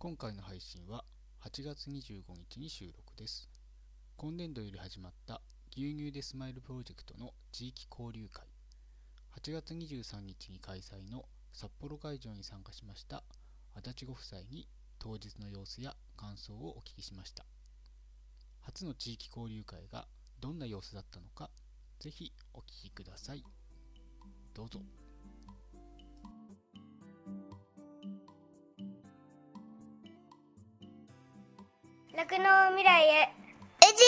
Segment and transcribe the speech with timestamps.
[0.00, 1.02] 今回の配信は
[1.44, 3.50] 8月25日に収録です。
[4.16, 5.42] 今年度より始まった
[5.76, 8.46] 牛乳でスマイルプロジェクトの地域交流会。
[9.42, 13.24] 8月23日に開催の札幌会場に参加しました
[13.74, 14.68] 足立ご夫妻に
[15.00, 17.44] 当日の様子や感想をお聞きしました。
[18.60, 20.06] 初の地域交流会が
[20.38, 21.50] どんな様子だったのか、
[21.98, 23.42] ぜひお聞きください。
[24.54, 24.78] どうぞ。
[32.18, 33.30] 酪農未来へ
[33.78, 34.02] うち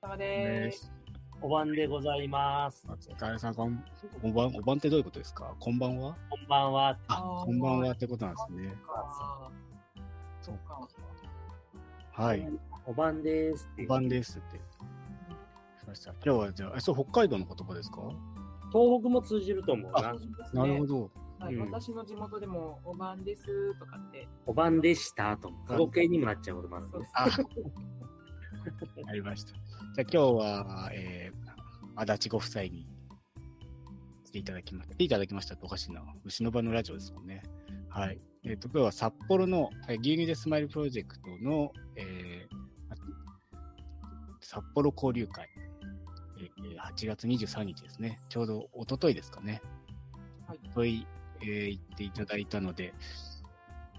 [0.00, 0.92] 様です。
[1.40, 2.86] お晩でございます。
[2.88, 3.84] お疲れさん、こん
[4.22, 5.52] おばん、おばんってどういうことですか？
[5.58, 6.16] こんばんは？
[6.30, 6.96] こんばんは。
[7.08, 8.72] あ、こんばんはってことなんですね。
[8.86, 9.48] あ
[10.40, 10.88] そうか。
[12.12, 12.48] はい。
[12.86, 14.58] お晩ですおばんですって。
[14.58, 14.62] し
[15.88, 16.12] ました。
[16.24, 17.96] 今日はじゃあ、えそう、北海道の言葉ですか？
[18.72, 20.14] 東北も通じると思うあな。
[20.52, 21.10] なるほど。
[21.42, 25.50] はい、うん私の地元でもおばんですとかって、お晩でしたと。
[25.66, 27.12] 過去形にもなっちゃうこともあるんです。
[27.14, 27.26] あ、
[29.08, 29.52] ありました。
[29.52, 32.86] じゃあ今日は、えー、足立ご夫妻に
[34.24, 34.94] 来ていただきました。
[34.94, 36.04] 来ていただきましたっておかしいな。
[36.24, 37.42] 牛の場のラジオですもんね。
[37.88, 38.20] はい。
[38.44, 42.62] えっ、と、今日は札幌の、えー牛乳でスマイルプロジェクトの、えー
[44.40, 45.48] 札幌交流会、
[46.38, 48.20] えー8月23日ですね。
[48.28, 49.60] ちょうど一昨日ですかね。
[50.46, 51.06] はい一昨日、
[51.42, 52.94] えー行っていただいたので、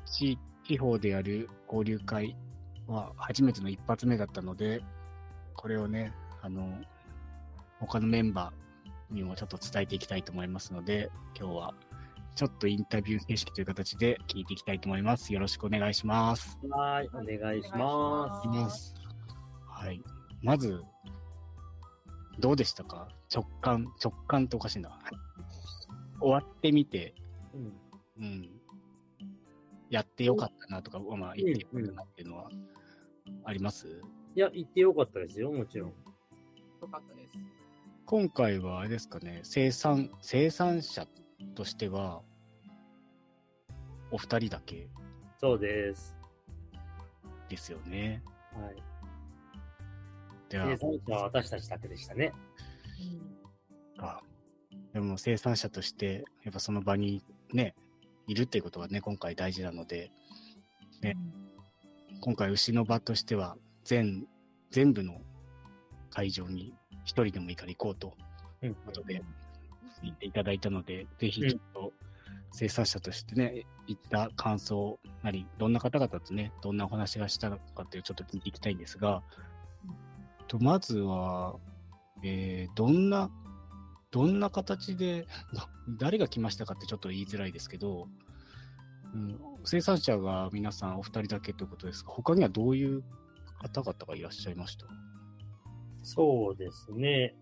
[0.05, 2.35] 地地方でやる交流会
[2.87, 4.81] は初めての一発目だったので、
[5.55, 6.81] これをね、あの、
[7.79, 11.73] 他のメンバーにもちょっと伝えていきたいと思いますので、今日は
[12.35, 15.33] ちょっとインタビュー形式という形で聞いていきたいと思います。
[15.33, 16.57] よろしくお願いします。
[16.69, 18.95] はい、お願いしまお願いします。
[19.67, 20.01] はい。
[20.41, 20.81] まず、
[22.39, 23.09] どうでしたか？
[23.33, 24.97] 直感、直感っておかしいな。
[26.19, 27.22] 終わってみて、す。
[27.53, 27.73] うん
[28.17, 28.49] うん。
[29.89, 32.49] やってよかったなとか、まあ、言ってよかったなっていうのは
[33.43, 34.01] あります、
[34.35, 35.89] いや、行ってよかったですよ、もちろん。
[35.89, 37.37] よかったです。
[38.05, 41.07] 今回はあれですかね、生産、生産者
[41.53, 42.23] としては、
[44.11, 44.89] お二人だけ
[45.39, 46.17] そうです。
[47.49, 48.23] ですよね。
[48.53, 48.83] はい。
[50.49, 52.33] では生、産者は私たちだけでしたね。
[53.99, 54.21] あ
[54.91, 57.75] でも生産者として、やっぱその場にね、
[58.27, 60.11] いるっていうことがね、今回大事なので、
[61.01, 61.15] ね
[62.21, 64.25] 今回牛の場としては、全、
[64.71, 65.21] 全部の
[66.09, 68.13] 会場に一人でもいいから行こうと
[68.61, 68.69] うん。
[68.69, 69.21] いうことで、
[70.01, 71.93] 言っていただいたので、ぜひちょっと
[72.51, 79.21] 生産者としてね、言った感想なり、どんな方々とね、どんなお話がしたのかっていうちょっと聞いていきたいんですが、
[80.47, 81.55] とまずは、
[82.23, 83.29] えーどんな、
[84.13, 85.25] どんな形で、
[85.97, 88.07] 誰が来ましたかってちょっと言いづらいですけど、
[89.13, 93.03] うん、生産者が皆さんお二人だけということですが、他にはどういう
[93.59, 94.85] 方々がいらっしゃいました？
[96.03, 97.35] そうですね。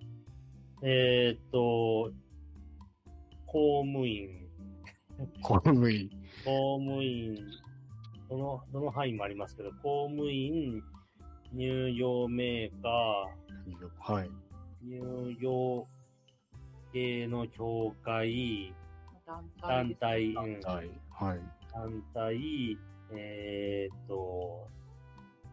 [0.82, 2.12] えーっと、
[3.48, 4.30] 公務員、
[5.44, 6.10] 公務員。
[6.46, 7.36] 公務員、
[8.30, 10.82] どの、どの範囲もありますけど、公務員、
[11.54, 12.88] 乳業メーカ
[14.14, 14.30] はい。
[14.86, 15.86] ー、乳業
[16.94, 18.74] 系の協会、
[19.26, 20.92] 団団体、うんはい。
[21.10, 21.40] はい。
[21.74, 22.78] 団体、
[23.14, 24.68] えーっと、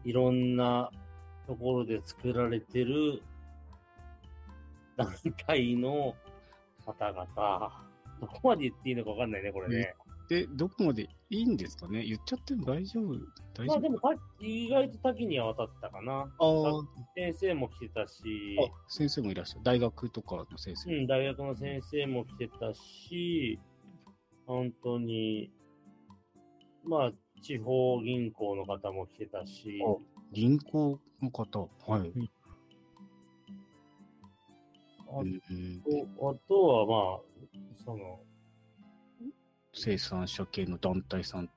[0.03, 0.91] いろんな
[1.47, 3.21] ところで作られてる
[4.97, 5.07] 団
[5.47, 6.15] 体の
[6.85, 7.85] 方々、
[8.19, 9.95] どこまで言っていいのかわかんないね、これね。
[10.29, 12.05] で、どこまでいいんですかね？
[12.05, 13.15] 言っちゃっても大丈夫？
[13.55, 13.65] 大丈夫？
[13.65, 14.09] まあでもた、
[14.39, 16.31] 意外と多岐には渡ったかな。
[17.15, 18.21] 先生も来てたし、
[18.59, 19.61] あ、先生もいらっしゃる。
[19.63, 20.95] 大学とかの先生。
[20.95, 23.59] うん、大学の先生も来てたし、
[24.45, 25.51] 本当に、
[26.83, 27.11] まあ、
[27.41, 29.81] 地方銀行の方も来てたし、
[30.31, 31.69] 銀行の方。
[31.87, 32.13] はい。
[35.11, 35.41] あうん
[35.81, 37.19] とあとはまあ、
[37.83, 38.21] その、
[39.73, 41.49] 生産者系の団体さん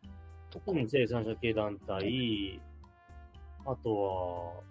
[0.51, 0.73] とか。
[0.73, 2.61] うん生産者系団体、
[3.65, 4.63] あと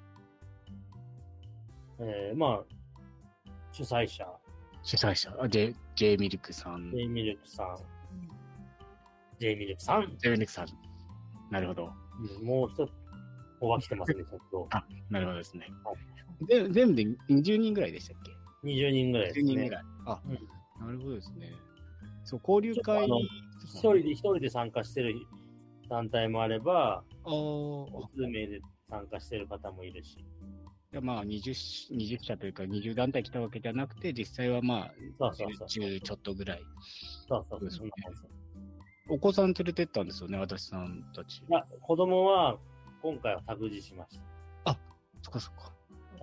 [1.99, 2.63] は、えー、まあ、
[3.71, 4.27] 主催者、
[4.83, 5.35] 主催者。
[5.39, 6.91] あ、J、J ミルクさん。
[6.91, 7.77] J ミルクさん、
[9.39, 10.67] J ミルクさん、J ミルクさん。
[11.51, 11.91] なるほど。
[12.39, 12.91] うんもう一つ、
[13.59, 14.67] おば来てますね、 ちょっと。
[14.71, 15.93] あ、なるほどですねは。
[16.47, 18.31] で全部で20人ぐらいでしたっけ
[18.67, 19.53] ？20人ぐらいです ?10 ね。
[19.53, 19.83] 人ぐらい。
[20.05, 21.51] あ、うんなるほどですね。
[22.23, 25.15] そう、交流会一人で、一人で参加してる
[25.89, 30.19] 団体もあれば、数名で参加してる方もいるし。
[30.93, 35.67] いやまあ20し、20社というか20団体来たわけじゃなくて、実際はまあそうそうそう。
[35.67, 36.61] 10ちょっとぐらい。
[37.29, 37.69] そうそうそう。
[37.69, 38.21] そそんな感じ
[39.09, 41.39] お子さん連れてったんですよね、足立さんたち。
[41.39, 42.57] いや、子供は
[43.01, 44.31] 今回は託児しました。
[45.21, 45.73] そっかそっか。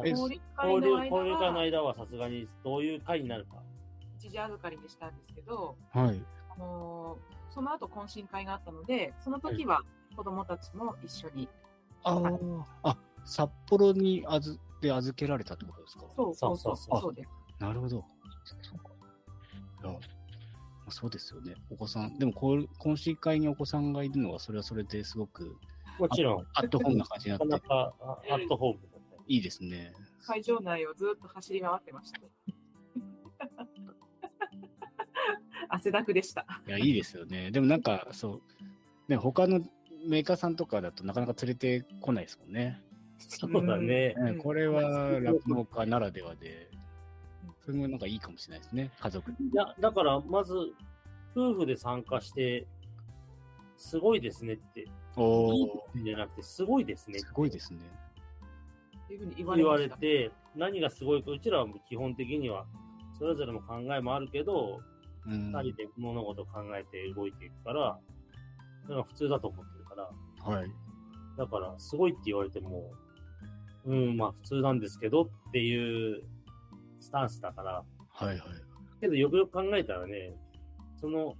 [0.04, 0.70] え交流会
[1.08, 3.62] 交流の間はさすがにどういう会になるか。
[4.18, 6.22] 一時預かりにしたんですけど、はい。
[6.50, 9.82] あのーその後懇親会があったので、その時は
[10.14, 11.48] 子供たちも一緒に。
[12.04, 16.04] あはいーあ、札幌にあずで預けられたってことですか？
[16.14, 17.30] そうそうそうそうです。
[17.58, 18.04] なるほど。
[18.44, 18.54] そ
[19.88, 20.00] う
[20.90, 21.54] そうですよね。
[21.70, 22.18] お子さん。
[22.18, 25.56] でもこう、懇親会にお子さんがいるのは、それはそれですごく、
[25.98, 28.80] もちろん、アットホームな感じにななかって、なかあアットホーム。
[29.26, 29.92] いいですね。
[30.26, 32.20] 会場内をずっと走り回ってました。
[35.78, 36.44] 汗だくでした。
[36.66, 37.50] いや、いいですよね。
[37.50, 38.40] でもなんか、そ
[39.08, 39.60] う、ね、他の
[40.06, 42.82] メーカーさんとかだとなかなか連れてこないですもんね。
[43.18, 43.86] そうだね。
[43.86, 46.70] ねうんこれは酪農家ならではで、
[47.64, 49.36] それもなんかいいかもしれないですね、家族に。
[49.48, 50.54] いや、だから、まず、
[51.34, 52.66] 夫婦で参加して、
[53.76, 54.86] すごいですねって、
[55.16, 57.80] おいいんじゃなくて、すごいですねってすごいですね。
[59.04, 59.76] っていうふうに言われ言わ。
[59.78, 62.64] れて、何がすごいか、うちらは基本的には、
[63.18, 64.80] それぞれの考えもあるけど、
[65.28, 65.52] うん。
[65.52, 67.98] 二人で物事を考えて動いていくから、
[69.04, 70.70] 普通だと思ってるから、はい。
[71.36, 72.90] だから、すごいって言われても、
[73.84, 76.22] うん、まあ普通なんですけどっていう
[77.00, 78.38] スタンスだから、はいはい。
[79.00, 80.34] けどよくよく考えたらね、
[81.00, 81.34] その、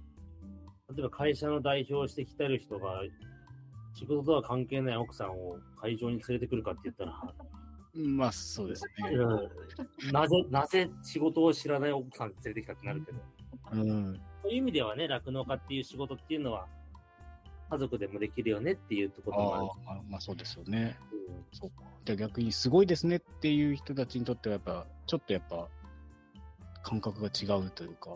[0.95, 3.01] 例えば会社の代表をしてきてる人が、
[3.93, 7.21] 仕事とは関係ない奥さんを会場に連れてくるかって言ったら、
[7.95, 9.09] まあ、そうですね。
[9.11, 13.17] うんなぜ、なぜ仕事を知らない奥さん連れてきたってなるけど、
[13.71, 14.21] うん。
[14.43, 16.67] そういう意味ではね、酪農家っていう仕事っていうのは、
[17.69, 20.97] 家族でもできるよねっていうところもあるしああ、まあそうですよね。
[21.11, 21.19] うん
[21.51, 22.15] そうか。
[22.15, 25.67] 逆にすごいですねっていう人たちにとってはやっぱ、ちょっとやっぱ、
[26.81, 28.09] 感覚が違うというか、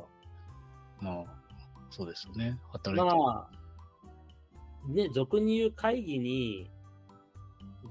[0.99, 1.25] まあ、
[1.91, 2.57] そうですよね。
[2.71, 3.23] 働いてる。
[3.23, 6.71] まあ、ね、俗に言う会議に、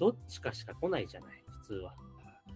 [0.00, 1.94] どっちかしか来ないじゃない、普通は。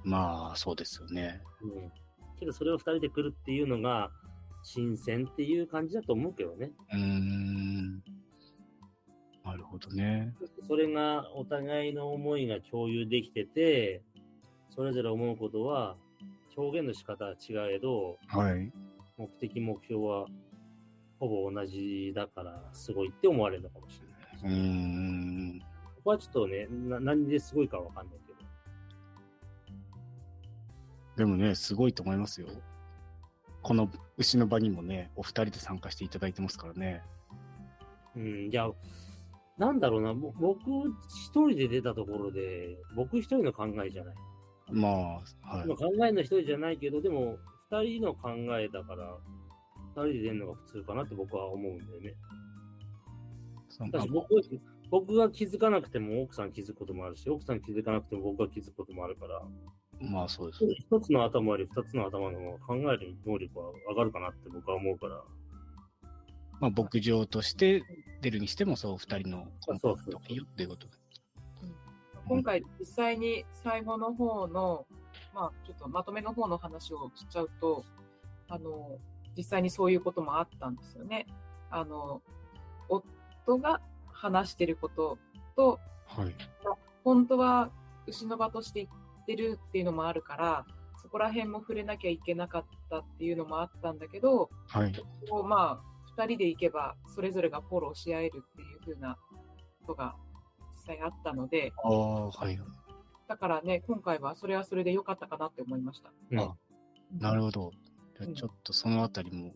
[0.02, 1.40] まあ、そうですよね。
[1.62, 1.92] うん。
[2.38, 4.10] けど、それを二人で来るっていうのが、
[4.66, 6.72] 新鮮っていう感じだと思うけどね。
[6.92, 8.02] うーん。
[9.44, 10.34] なるほどね。
[10.66, 14.02] それがお互いの思いが共有できてて、
[14.70, 15.96] それぞれ思うことは、
[16.56, 18.72] 表現の仕方は違えど、はい。
[19.16, 20.26] 目的、目標は
[21.20, 24.00] ほぼ同じだから、すごいって思われるのかもし
[24.42, 24.52] れない。
[24.52, 25.60] うーん。
[25.60, 25.66] こ
[26.02, 28.38] こはちょっとね、な何ですごいかわかんないけど。
[31.18, 32.48] でもね、すごいと思いますよ。
[33.66, 37.02] この牛の場にもね、お二人で参加していただいてますからね。
[38.14, 38.70] うん、いや、
[39.58, 40.70] なんだろうな、ぼ僕
[41.08, 44.14] 一人で出たところで、僕一人の考えじゃない。
[44.70, 45.76] まあ、はいまあ。
[45.76, 47.38] 考えの一人じゃないけど、でも、
[47.72, 49.18] 二人の考えだから、
[49.88, 52.14] 二人で出るのが普通かなって僕は思うんだよね。
[54.12, 54.28] 僕
[54.90, 59.42] 僕が気づかなくても奥さん気づくこともあるし、奥さん気づかなくても僕が気づくこともあるから、
[60.00, 60.74] まあ、そうですね。
[60.78, 65.22] 一つの頭より二つの頭の方が考える能力は上がるかなって僕は思うから。
[66.60, 67.82] まあ、牧場として
[68.22, 70.92] 出るにしても、そう、二人のコンパクトがいいよっていうことで。
[72.28, 74.86] 今回実際に最後の方の、
[75.34, 77.84] まあちょっとまとめの方の話をしちゃうと、
[78.48, 78.98] あの、
[79.36, 81.26] 実際にそういうこともあったんですよね。
[81.70, 82.22] あの、
[82.88, 85.18] 夫が話してること
[85.54, 86.34] と、はい。
[87.04, 87.70] 本当は
[88.06, 88.90] 牛の場として言
[89.26, 90.64] ってるっていうのもあるから、
[91.02, 94.92] そこら辺も触れなきゃいけなかったっていうのもあったんだけど、はい。
[95.28, 95.84] こうまあ、
[96.16, 99.18] 二人で行けば、それぞれがフォローし合えるっていう風な
[99.80, 100.14] ことが
[100.76, 102.58] 実際あったので、ああ、はい。
[103.28, 106.12] だからね、今回はそれはそれで良かったかなって思いました。
[106.30, 106.56] うんあ
[107.18, 107.72] なるほど。
[108.34, 109.52] ちょっとそのあたりも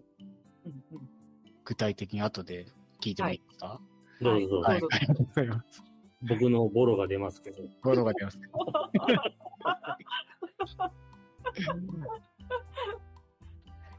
[1.65, 2.67] 具体的に後で
[3.01, 3.81] 聞いてもいいですか？
[4.21, 4.69] どうぞどうぞ。
[4.69, 4.81] はい。
[4.81, 5.85] どうぞありがとうございます。
[6.23, 7.63] 僕のボロが出ますけど。
[7.83, 8.41] ゴロが出ます。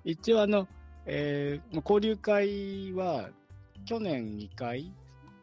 [0.03, 0.67] 一応あの、
[1.05, 3.29] えー、交流会は
[3.85, 4.93] 去年2回、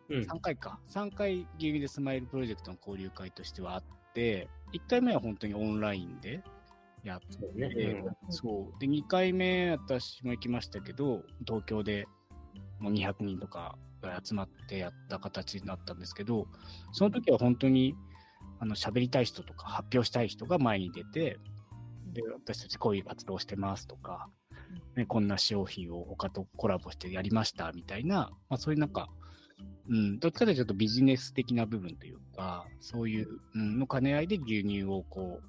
[0.08, 0.22] うん。
[0.22, 3.82] 3回か、3回牛乳でスマイルプロジェクトの交流会としてはあっ
[4.14, 6.42] て、1回目は本当にオンラインで
[7.02, 7.68] やっそうね。
[7.74, 8.80] て、うんそう。
[8.80, 12.06] で、2回目私も行きましたけど、東京で
[12.78, 16.46] もう200人とかが集まってやった形になったんですけど、
[16.92, 17.94] その時は本当に、
[18.60, 21.38] あの、喋りたい人とか発表したい人が前に出て、
[22.12, 24.28] で、私たちこういう活動をしてますとか、
[24.96, 29.08] ね、こんな商品を他とコラボしてやりましたみたいな、まあそういうなんか、
[29.88, 35.40] うん、どっちかというとちょっとビジネス的な部分というか、そういう、うん、の兼ね合いで牛乳をこ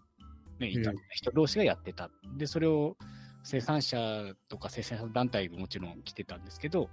[0.60, 2.10] う、ね、いた人同士がやってた。
[2.38, 2.98] で、それを
[3.44, 6.90] 生産者とか生産者団体ももちろん来てたんですけど、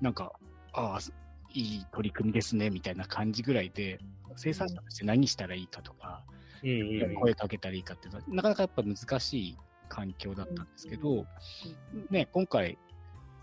[0.00, 0.32] なんか、
[0.74, 0.98] ああ、
[1.52, 3.98] いい取り組みですね、みたいな感じぐらいで、
[4.36, 6.22] 生産者として何したらいいかとか、
[6.62, 6.70] うん。
[6.70, 11.26] うん声かけたらいいかっていうのは、なかなかやっぱ難しい環境だったんですけど、
[12.10, 12.78] ね、今回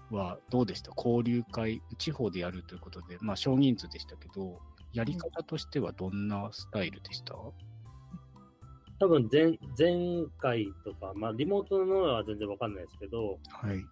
[0.10, 0.92] はどうでした？
[0.96, 4.60] 交流会、地方でやるということで、まあ少人数でしたけど、
[4.92, 7.36] やり方としてはどんなスタイルでした、
[9.00, 13.84] 多分前、前回とか、まあ、リモートのは全然わかんないですけど、はい。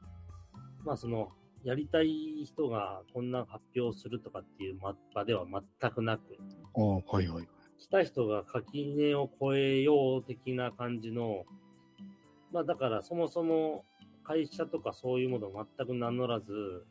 [0.84, 1.32] まあ、その、
[1.64, 4.80] やりたい人がこんな発表するとかっていう
[5.14, 6.38] 場では全くなく、
[6.76, 7.48] ああ、はいはい。
[7.80, 11.46] 来た人が垣根を越えよう的な感じの、
[12.52, 13.86] まあ、だからそもそも
[14.24, 16.86] 会社とかそういうものを全く名乗らず、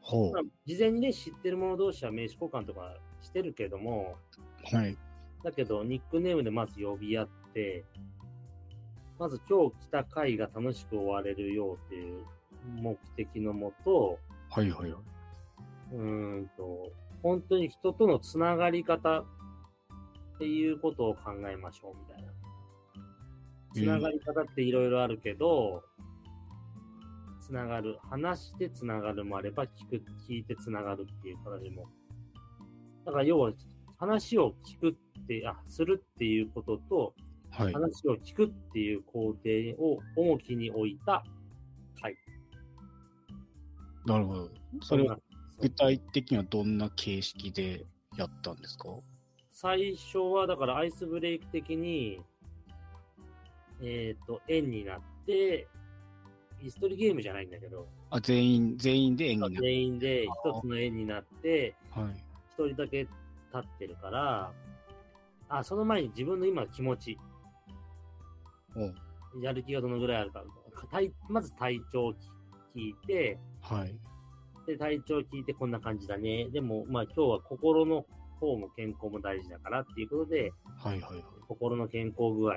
[0.00, 4.16] ほまあ事前にね、知ってる者同士は名刺交換とかしてるけども、
[4.72, 4.76] う。
[4.76, 4.96] はい。
[5.42, 7.84] だけど、ニックネームでまず呼び合って、
[9.18, 12.24] まず今日来た会が楽しく終われるようっていう
[12.66, 14.18] 目的のもと、
[14.50, 15.02] はいはいはい。
[15.92, 19.24] うーんと、本当に人とのつながり方っ
[20.38, 22.32] ていうことを考えましょうみたいな。
[23.74, 25.82] つながり方っていろいろあるけど、
[27.40, 27.98] つながる。
[28.02, 31.88] 話してつながるもあれば、聞く、聞いてつながるっていう形も。
[33.04, 33.52] だから要は、
[33.98, 37.14] 話を聞くって、あ、するっていうことと、
[37.50, 37.72] はい。
[37.72, 41.37] 話を聞くっていう工程を重きに置いた会。
[44.08, 44.50] なるほど。
[44.80, 45.18] それは。
[45.60, 47.84] 具体的にはどんな形式で
[48.16, 48.88] やったんですか？
[49.52, 52.22] 最初は、だからアイスブレイク的に、
[53.82, 55.66] えっ、と、円になって、
[56.62, 62.04] イストリゲームじゃないんだけど、あ、全員、全員で演技にな全員で一つの円になって、はい。
[62.54, 63.10] 一人だけ立
[63.58, 64.52] ってるから、
[65.48, 67.18] あ、その前に自分の今の気持ち、
[68.76, 70.44] おやる気がどのぐらいあるか、
[70.90, 72.16] 体まず体調を聞
[72.80, 73.98] いて、はい。
[74.66, 76.48] で、体調聞いてこんな感じだね。
[76.50, 78.04] でも、まあ今日は心の
[78.38, 81.24] 方も健康も大事だからっていうことで、はいはいはい。
[81.48, 82.56] 心の健康具合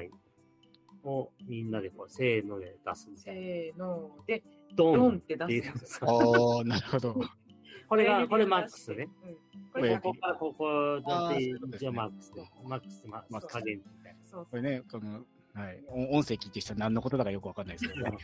[1.04, 3.10] をみんなでこう、せーので出す。
[3.16, 4.44] せーので、
[4.76, 6.58] ドンドンって出すんですよ。
[6.58, 7.16] ああ、なるほど。
[7.88, 9.10] これが、これマックスね。
[9.26, 9.38] うん。
[9.74, 12.42] これここからここだってあーそういうことですね一応マックスで。
[12.64, 14.20] マックス、ママックス加減みたいな。
[14.24, 15.84] そうこれね、この、はい。
[15.90, 18.18] お音声聞いてる人は何のことだかよくわかんないですけどね。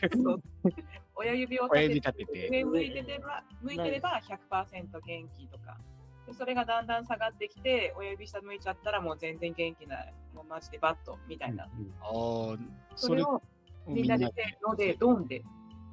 [1.14, 4.20] 親指を親指立て立てて、上向いてれば、向いてれば
[4.50, 5.78] 100%元気とか。
[6.26, 10.14] でそれがだんだん下がってきて、親指下向いちゃったらもう全然元気ない。
[10.34, 11.64] もうマジでバットみたいな。
[11.64, 12.58] うんああ、
[12.96, 13.42] それを
[13.86, 15.42] みんなでせーのでドンで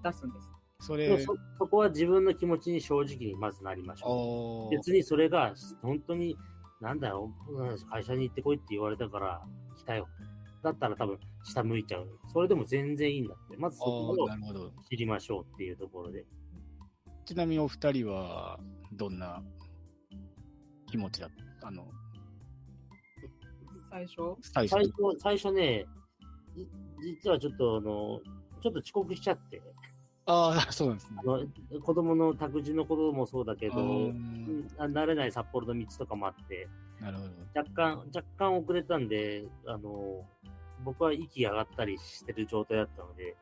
[0.04, 0.52] 出すんです。
[0.80, 4.68] それ、そそこは自分の気持ちに正直にまずなりましょう。
[4.68, 6.38] あ別にそれが本当に、
[6.82, 9.42] なんだよ、うん会社に行ってこいって言われたから
[9.78, 10.08] 来たよ。
[10.66, 12.08] だったら多分下向いちゃう。
[12.34, 13.56] それでも全然いいんだって。
[13.58, 14.72] まずそこあ、をなるほど。
[14.90, 16.26] 知りましょうっていうところで。
[17.26, 18.60] ちなみにお二人は、
[18.94, 19.42] どんな
[20.88, 21.30] 気持ちだっ
[21.62, 21.68] た？
[21.68, 21.88] あの、
[23.90, 24.36] 最初？
[24.42, 25.86] 最初最初、最初ね、
[26.56, 26.68] じ
[27.02, 28.20] 実はちょっとあの、
[28.62, 29.62] ちょっと遅刻しちゃって、
[30.28, 31.24] ああ、そうなんですねあ。
[31.76, 33.76] の子供の託児のこともそうだけど、
[34.80, 36.68] 慣れない札幌の道とかもあって、
[37.00, 37.30] なるほど。
[37.56, 40.26] 若干、若干遅れたんで、あの、
[40.84, 43.36] 僕は息上がったりしてる状態だったので、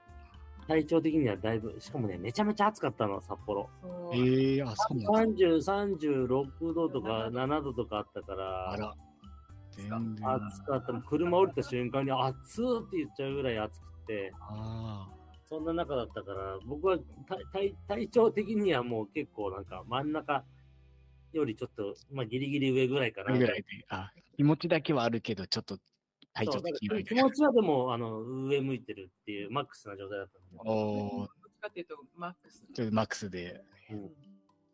[0.68, 3.70] 体調的にはだいぶ、しかもね、めちゃめちゃ暑かったの、札幌。
[4.14, 8.96] ええあ、そうなんです30、36度とか7度とかあったから、あら。
[9.72, 10.30] 全然。
[10.30, 10.94] 暑かった。
[10.94, 15.10] 車降りた瞬間に暑ーって言っちゃうぐらい暑くて、あ
[15.50, 16.98] そんな中だったから、僕は
[17.28, 20.44] 体体体調的にはもう結構なんか真ん中
[21.34, 23.38] よりちょっと、まあギリギリ上ぐらいかあ、な。
[23.38, 23.66] ぐらいで。
[23.90, 25.78] あ、気持ちだけはあるけど、ちょっと
[26.34, 30.60] 体調的に気持ちはでも、あの、上向いてるっていう、マックスな状態だったんで。
[30.66, 32.66] おーどっちかっていうと、マックス。
[32.74, 33.62] ちょっとマックスで。
[33.92, 34.12] うん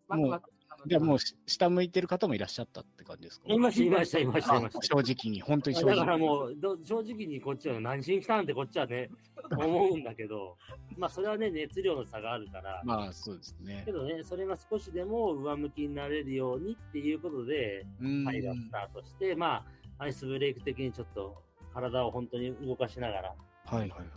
[0.09, 3.53] ワクワクなのでじゃあもうし下向いてる方もいらっしゃったって感じですか？
[3.53, 4.59] いました、いました、いました。
[4.81, 6.05] 正直に、本当に正だ直に。
[6.05, 9.11] からもう、ど正直にこっちは何しに来たんってこっちはね、
[9.51, 10.57] 思うんだけど、
[10.97, 13.91] まあそれはね、熱量の差があるから、まあ、そうですねけ。
[13.91, 18.25] どね、それが少しでも上向きになれるようにっていうことで、うん。
[18.25, 19.65] 会がスタートして、ま
[19.99, 23.35] あ、アイスブレイク的にちょっと体を本当に動かしながら、
[23.65, 24.07] はいはいはい。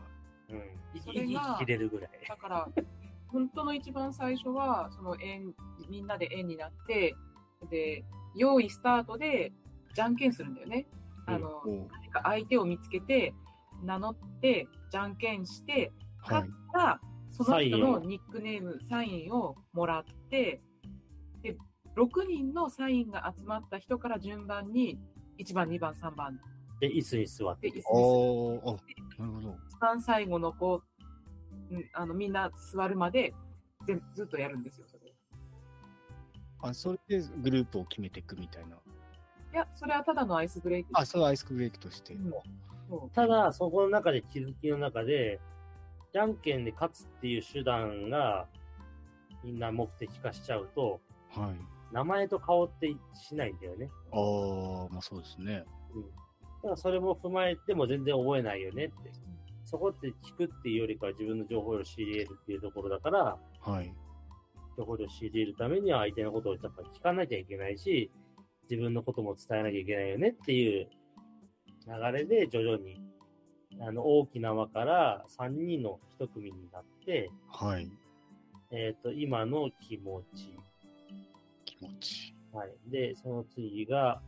[0.50, 0.62] うん、
[0.94, 2.10] 息それが息切れるぐらい。
[2.28, 2.68] だから、
[3.28, 5.54] 本当の一番最初は、その円、
[5.88, 7.14] みんなで円になって、
[7.70, 8.04] で、
[8.34, 9.52] 用意スタートで、
[9.94, 10.86] じゃんけんするんだよね。
[11.26, 13.34] あの、何か相手を見つけて、
[13.82, 16.50] 名乗って、じゃんけんして、はい勝っ。
[16.72, 20.60] たら、その人のニックネーム、サインをもらって、
[21.42, 21.56] で、
[21.96, 24.98] 6人のサインが集まった人から順番に、
[25.38, 26.38] 1番、2番、3番
[26.82, 27.82] で、椅子に座ってで、椅
[29.16, 29.56] なるほど。
[29.70, 30.82] 一番最後の子、
[31.70, 33.32] うんあのみんな座るまで
[33.86, 35.08] ぜずっとやるんですよ、それ。
[35.08, 35.14] い
[36.60, 38.76] あ、それでグループを決めていくみたいな。
[39.52, 40.90] や、それはただのアイスブレイク。
[40.94, 42.14] あ、それはアイスブレイクとして。
[42.14, 42.32] うん
[43.14, 45.40] ただ、そこの中で気づきの中で、
[46.12, 48.46] じゃんけんで勝つっていう手段が、
[49.42, 51.94] みんな目的化しちゃうと、はい。
[51.94, 53.88] 名前と顔ってしないんだよね。
[54.12, 54.16] あ
[54.90, 55.64] あ、まあそうですね。
[55.94, 56.21] うん。
[56.62, 58.94] だからそれも踏まえても全然覚えないよねって。
[59.64, 63.94] そこって聞くっていうよりかは自分の情報量を仕入れるっていうところだから、はい。
[64.76, 68.10] 情報量を仕入れるためには相手のことをやっぱ聞かなきゃいけないし、
[68.70, 70.88] 自分のことも伝えなきゃいけないよねっていう
[71.86, 73.00] 流れで徐々に、
[73.80, 77.90] あの、大きな輪から3人の一組になって、はい。
[78.70, 80.56] えっ、と、今の気持ち。
[81.64, 82.34] 気持ち。
[82.52, 82.74] はい。
[82.86, 84.20] で、その次が、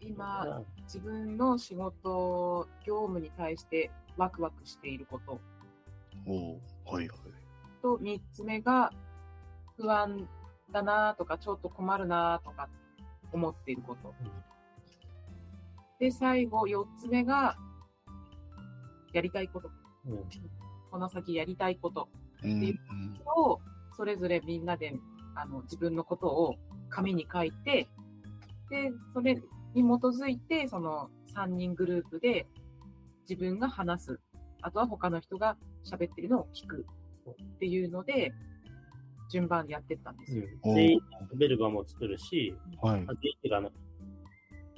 [0.00, 5.38] 今、自分の仕事、業務に対してワクワクしていること
[6.26, 6.58] お
[6.90, 7.18] おはいはい。
[7.82, 8.90] と、3つ目が
[9.76, 10.26] 不安
[10.72, 12.70] だなとか、ちょっと困るなとか
[13.32, 14.14] 思っていること。
[16.00, 17.58] で、最後、4つ目が
[19.12, 19.70] やりたいこと。
[20.06, 20.28] うん、うん
[20.90, 22.08] この先やりたいこと
[22.42, 22.80] うん、うん。
[23.36, 23.60] を、
[23.94, 24.94] それぞれみんなで
[25.34, 26.54] あの自分のことを
[26.88, 27.88] 紙に書いて、
[28.70, 29.38] で、それ
[29.82, 32.46] に基づいて、その3人グループで
[33.28, 34.20] 自分が話す。
[34.60, 36.84] あとは他の人が喋ってるのを聞く
[37.30, 38.32] っていうので、
[39.30, 40.44] 順番でやってったんですよ。
[40.64, 40.74] うん。
[40.74, 41.00] 全員
[41.34, 43.60] ベルバも作るし、はいあ。
[43.60, 43.70] の、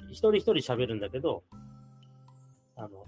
[0.09, 1.43] 一人一人喋るんだけど、
[2.75, 3.05] あの、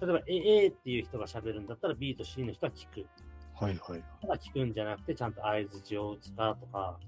[0.00, 3.06] 例えば A, A っていう人が喋るんだったら B と C の人は聞く。
[3.54, 4.02] はいはい。
[4.22, 6.98] ただ聞くんじゃなくて、ちゃんと合図字を打つかとか、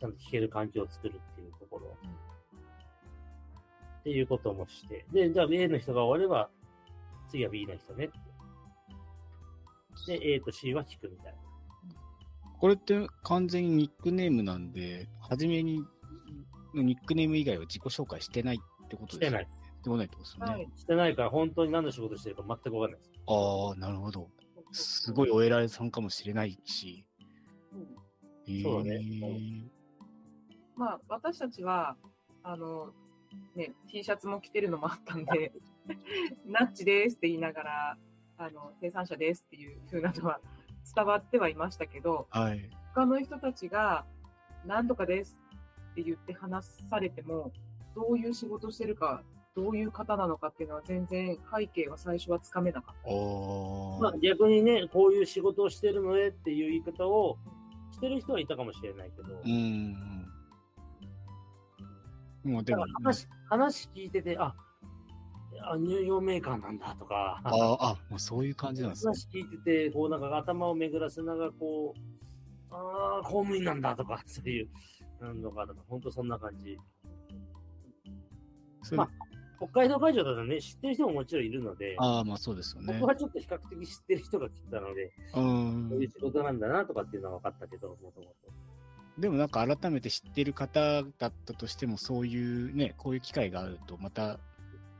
[0.00, 1.96] ちゃんと聞ける環境を作るっていうところ。
[4.02, 5.06] っていうこともして。
[5.12, 6.50] で、じゃあ A の人が終われば、
[7.30, 8.08] 次は B の人ねっ
[10.06, 10.18] て。
[10.18, 11.38] で、A と C は聞くみたいな。
[12.58, 15.84] これって完全にニックネームなんで、初めに
[16.74, 19.48] ニックネーム以外は自己紹介してないってことですしてない。
[19.78, 20.52] してないってことですよね。
[20.52, 20.68] はい。
[20.76, 23.12] してないから、本当に何の仕事してるか全くわかんないです。
[23.26, 24.28] ああ、なるほど。
[24.72, 27.04] すごいお偉いさんかもしれないし。
[27.72, 28.02] うん
[28.62, 29.70] そうだね
[30.74, 31.96] まあ、私たちは、
[32.42, 32.92] あの、
[33.54, 35.52] ね、T シャツも着てるのもあったんで、
[36.46, 37.98] ナッチですって言いながら、
[38.38, 40.40] あの、生産者ですっていう風なのは
[40.94, 42.70] 伝わってはいましたけど、はい。
[42.94, 44.04] 他の人たちが、
[44.66, 45.40] 何とかです
[45.92, 47.52] って言って話されても、
[47.94, 49.22] どういう仕事してるか、
[49.54, 57.36] どういう方なのかっていうのは全然背景は最初はつかめなかっああまあ、逆にね、こういう仕事をしてるのでっていう言い方を
[57.90, 60.11] してる人はいたかもしれないけど、うん。
[62.44, 64.54] もうでも話話聞いてて、あ、
[65.60, 69.12] あ乳業メーカーなんだとか、ああ、あ、もうそういう感じなんですね。
[69.12, 74.68] 話聞いてて、こうなんか頭を巡らせながら、こう、ああ、公務員なんだとか、 そういう、
[75.20, 76.78] なんのかとか、本当そんな感じ。
[78.96, 79.08] ま
[79.58, 83.06] 北海道会場だとね、知ってる人ももちろんいるので、ああ、まあそうですよね僕。
[83.08, 85.32] はちょっと比較的知ってる人が来たので、う。
[85.32, 85.42] こう
[86.02, 88.52] いうん仕事なんだなとかっていうのは分かったけど、もともと。
[89.18, 94.38] でもなんか改めて知ってる方だったとしても、そういうね、こういう機会があると、また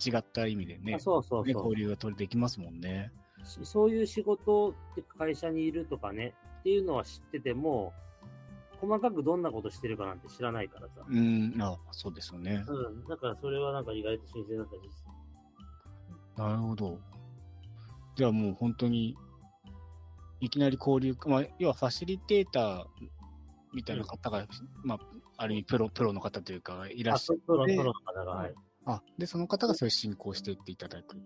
[0.04, 3.10] 違った意味でねあ、そうそうねそう交流が取れできますもんね。
[3.44, 7.92] しそういう仕事って会社にいるとかね、っていうのは知ってても、
[8.80, 11.04] 細かくどんなことしてるかなんて知らないからさ。
[11.08, 12.64] うん、あそうですよね。
[12.66, 13.04] うん。
[13.06, 15.04] だからそれはなんか意外と新鮮だったです。
[16.36, 16.98] なるほど。
[18.16, 19.16] じゃあもう本当に、
[20.40, 22.86] いきなり交流、まあ、要はファシリテーター
[23.72, 24.46] みたいな方が、
[24.84, 24.98] まあ、
[25.36, 28.54] ある意味プロ、プロの方というか、いらっあ、しゃプロ、プでロの方が、はい。
[28.84, 31.16] あ、で、その方がそれ進行していっていただく。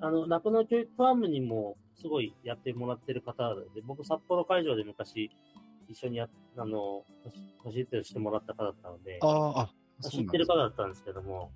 [0.00, 5.30] あの、酪農教育ファームにもすごいやってもらってる方で、僕、札幌会場で昔、
[5.88, 7.04] 一緒にやっ、あの、
[7.62, 11.52] ファシリテートしてもらった方だったので、ああ、あ、知ってる方だったんですけども、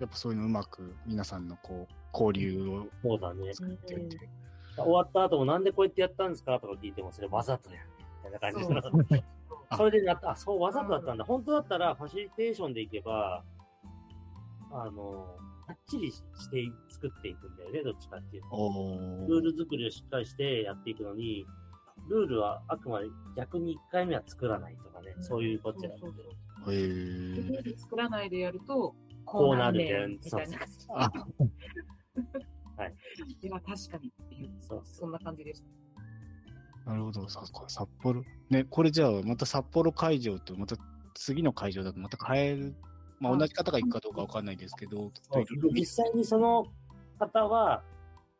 [0.00, 3.54] やっぱそういうのうまく皆さんのこう、交流をそうだね。
[3.54, 4.28] 作ってって。
[4.76, 7.86] 終わった後もなんでこうやってやったんですかとか聞いても、それわざとやね。
[8.24, 8.82] みたいな感じの。
[8.82, 9.06] そう
[9.76, 11.24] そ れでなった、あ、そう、わざとだったんだ。
[11.24, 13.44] 本当だったら、ファシリテーションでいけば、
[14.70, 18.48] あの、はっちりして作っていくんだよね、どっちかっていうと。
[18.52, 21.46] おルール作りをしっかりしてやっていくのに、
[22.08, 23.06] ルールはあくまで
[23.36, 26.22] 逆に1回目は作らないとかね、そういうこっちゃそうそ
[26.66, 26.72] うー。
[26.72, 26.76] へ。
[26.76, 30.86] ール作らないでやると、こうなるねねみたいな感じ。
[30.90, 31.10] あ、
[33.40, 35.83] いや、確かにっていう、そうそんな感じでした。
[36.86, 37.28] なるほど。
[37.28, 38.22] さ札幌。
[38.50, 40.76] ね、これじゃあ、また札幌会場と、また
[41.14, 42.72] 次の会場だとまた変え
[43.20, 45.10] まあ、同じ方が行くかどうかわかんないですけど、
[45.72, 46.66] 実際にその
[47.18, 47.82] 方は、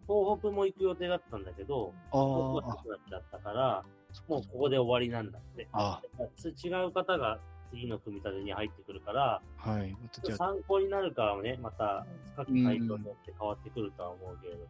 [0.06, 3.84] 東北も行く予定だったんだけど、あ東北ーはなくなっちゃったから、
[4.28, 5.68] もうここで終わりなんだって。
[5.72, 6.02] あ、
[6.36, 7.38] つ違う方が
[7.70, 9.92] 次の組み立てに入ってくるから、あはい。
[9.92, 14.66] またじゃあ、参考になるかはね、また各会場によって変わってくるとは思うけれども。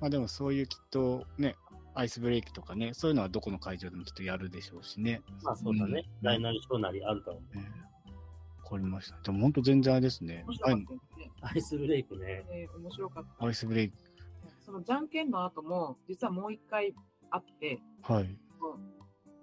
[0.00, 1.56] まあでもそういうきっとね、
[1.94, 5.22] アイスブレイクとかね、そういうのはどこの会場でもきっとやるでしょうしね。
[5.42, 6.04] まあそうだね。
[6.20, 7.56] うん大なり小なりあると思う。
[7.56, 7.70] ね
[8.64, 9.18] わかりました。
[9.22, 10.44] でも本当全然あれですね。
[11.42, 12.44] アイスブレイクね。
[12.50, 13.44] えー面白かった。
[13.44, 13.96] アイスブレイク。
[14.64, 16.94] そのじゃんけんの後も、実はもう一回
[17.30, 18.38] あって、はい。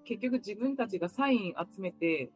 [0.06, 2.32] 結局自分たちがサイン集めて、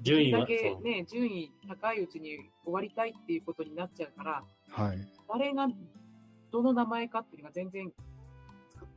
[0.00, 0.82] 順位はだけそう。
[0.84, 4.98] ね、順位高いうちに終わりたいっていうことになっちゃうから、はい。
[5.28, 5.66] 誰が
[6.52, 7.90] どの名前かっていうのが全然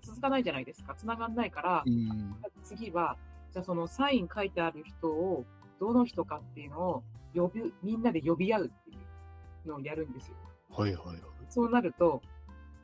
[0.02, 0.96] 続かないじゃないですか。
[0.96, 2.36] 繋がんないからう、ん。
[2.64, 3.18] 次は、
[3.52, 5.46] じゃあそのサイン書いてある人を、
[5.80, 8.94] どの人かっていうのを呼び、みんなで呼び合うってい
[9.66, 10.36] うのをやるんですよ。
[10.70, 11.18] はいはいはい。
[11.50, 12.22] そうなると、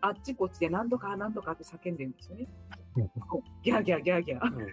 [0.02, 2.48] あっちこっちで何とか何とかって叫んでるんですよね。
[3.64, 4.56] ギャーギャーギャーギャー。
[4.56, 4.68] うん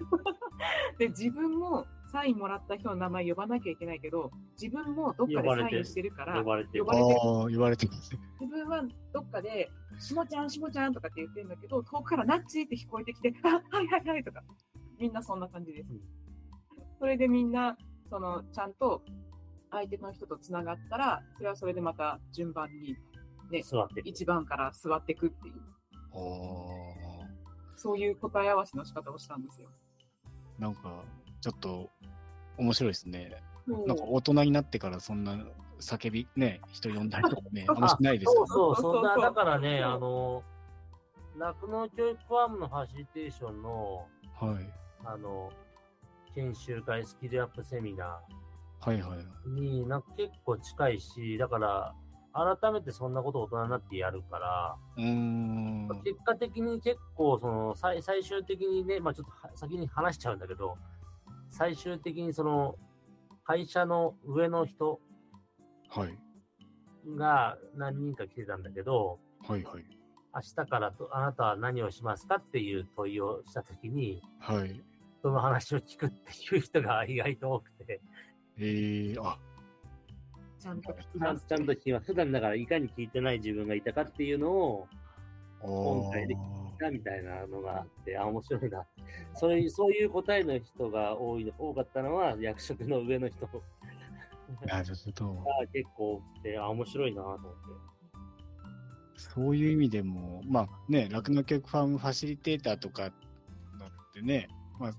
[0.98, 6.94] で、自分もサインもらった人の名前呼ばなきゃいけないけど、自分もどっかでサインしてるから、呼ばれて言わ
[7.70, 8.16] れてます。
[8.40, 14.44] 自分はどっかで、しもちゃん、しもちゃんとかって言ってるんだけど、遠くからナッチって聞こえてきて、あ、はいはいはいとか、
[15.00, 15.90] みんなそんな感じです。
[15.90, 16.00] うん
[17.00, 17.76] それでみんな、
[18.08, 19.02] その、ちゃんと
[19.70, 22.68] 相手の人と繋がったら、それはそれでまた順番
[23.50, 24.12] に座ってる。
[24.12, 25.54] 1番から座っていくっていう、
[26.12, 27.76] ああ。
[27.76, 29.68] そういう答え合わせの仕方をしたんですよ。
[30.58, 31.04] なんか、
[31.44, 31.90] ちょっと、
[32.56, 33.42] 面白いですね。
[33.86, 35.36] なんか大人になってからそんな
[35.78, 40.42] 叫び、ね、人呼んだりとかね、 あんましないですよそうそう、そうそんな、だからね、あの、
[41.36, 44.06] 酪農教育ファームのファシリテーションの、
[44.40, 44.72] はい。
[45.04, 45.52] あの、
[46.34, 48.06] 研修会、スキルアップセミナ
[48.80, 49.18] はいはい。
[49.46, 51.94] ーになんか結構近いし、だから、
[52.32, 55.88] 改めてそんなことを大人になってやるから、うーん。
[56.04, 60.78] 結果的に結構、その、最最終的にね、まあちょっとは先に話しちゃうんだけど、
[61.56, 62.74] 最終的にその、
[63.44, 65.00] 会社の上の人
[65.88, 66.18] はい。
[67.16, 69.84] が何人か来てたんだけど、はいはい。
[70.34, 74.82] 明日からとあなたは何をしますかっていう問いをしたときに、はい。
[75.22, 78.00] その話を聞くっていう人が意外と多くて、
[78.58, 79.38] えー、あ、
[80.58, 81.46] ちゃんと聞きちゃんます。
[81.46, 82.06] ちゃんと聞きます。
[82.06, 84.88] 普段だからいかに聞いてない自分がいたかっていうのを、
[85.62, 88.84] あ今回でーみたいなのがあって、あ、面白いな。
[89.34, 93.52] それそういう答えの人が多いの多かったのは、役職の上の人が
[94.66, 95.44] なるほど。
[95.72, 97.48] 結構多くて、あ、面白いなと思って。
[99.16, 103.12] そういう意味でも、まあね、酪農教育ファームファシリテーターとかだっ
[104.12, 104.92] てね、まあ、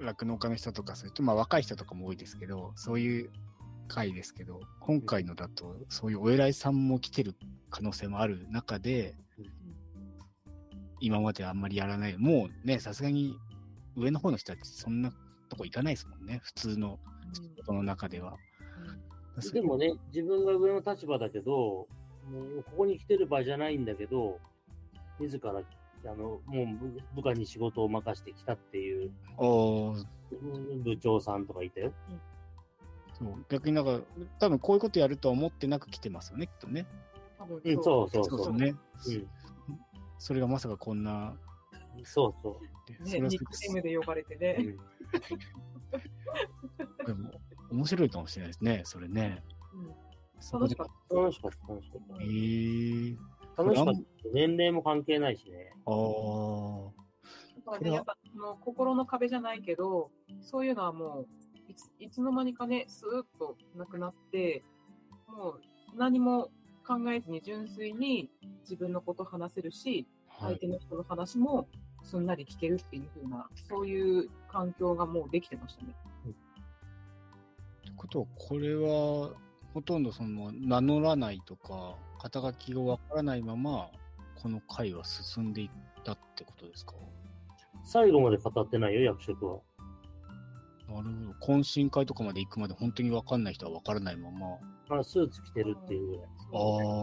[0.00, 3.30] 酪農家の人とか、それとまあ若い人とかも多いですけど、そういう
[3.88, 7.34] 会ですけど、今回のだと、そういうお偉いさんも来てる
[7.70, 9.14] 可能性もある中で、
[11.00, 12.16] 今まであんまりやらない。
[12.16, 13.36] もうね、さすがに
[13.96, 15.10] 上の方の人たち、そんな
[15.48, 16.98] とこ行かないですもんね、普通の
[17.32, 18.36] 仕事の中では。
[19.52, 24.38] でもね、自分が上の立場だけど、もうここに来てる場じゃないんだけど、
[25.20, 29.12] 自ら、あの、もう部部下に仕事を任せてきたっていう
[30.82, 31.92] 部長さんとかいたよ。
[33.18, 34.00] そう逆になんか、
[34.38, 36.86] 多分こういうことやるとは思ってなく来てますよね、きっとね。
[37.38, 38.54] 多分うん、そうそうそうそう。
[38.54, 38.74] ね。
[39.06, 39.28] うん、
[40.18, 41.36] それがまさかこんな、
[42.04, 42.60] そうそ
[42.92, 44.38] ね、でそれはニックネームで呼ばれてう。
[44.38, 44.56] ね。
[44.58, 44.76] うん
[47.06, 47.30] でも
[47.70, 49.42] 面白いかもしれないですね、それね。
[49.74, 50.06] うん
[50.52, 51.16] 楽しかった。
[51.16, 53.16] 楽しかった、楽しかっえー、
[53.56, 53.62] た。
[53.62, 54.00] 楽しかった。
[54.34, 55.72] 年齢も関係ないしね。
[55.86, 56.90] あー
[57.64, 60.10] だからね、やっぱその心の壁じゃないけど、
[60.42, 61.26] そういうのはもう
[61.68, 64.62] いつ、いつの間にかね、スーッとなくなって、
[65.26, 65.60] もう
[65.96, 66.50] 何も
[66.86, 68.30] 考えずに純粋に
[68.62, 70.54] 自分のこと話せるし、はい。
[70.54, 71.66] 相手の人の話も
[72.04, 75.94] すんなり聞けるっていう風な、そういう環境がもうできてましたね。
[77.82, 79.34] ということは、これは、
[79.74, 83.90] ほとんどその名乗らないとか、肩書きがわからないまま、
[84.40, 85.70] この会は進んでいっ
[86.04, 86.94] たってことですか？
[87.82, 89.58] 最後まで語ってないよ、役職は。
[90.88, 91.54] なるほど。
[91.54, 94.58] 懇親会とかまで行くまで本当にわかんない人はわからないまま。
[94.88, 96.24] まあ、スーツ着てるっていうぐらい。
[96.54, 97.00] あ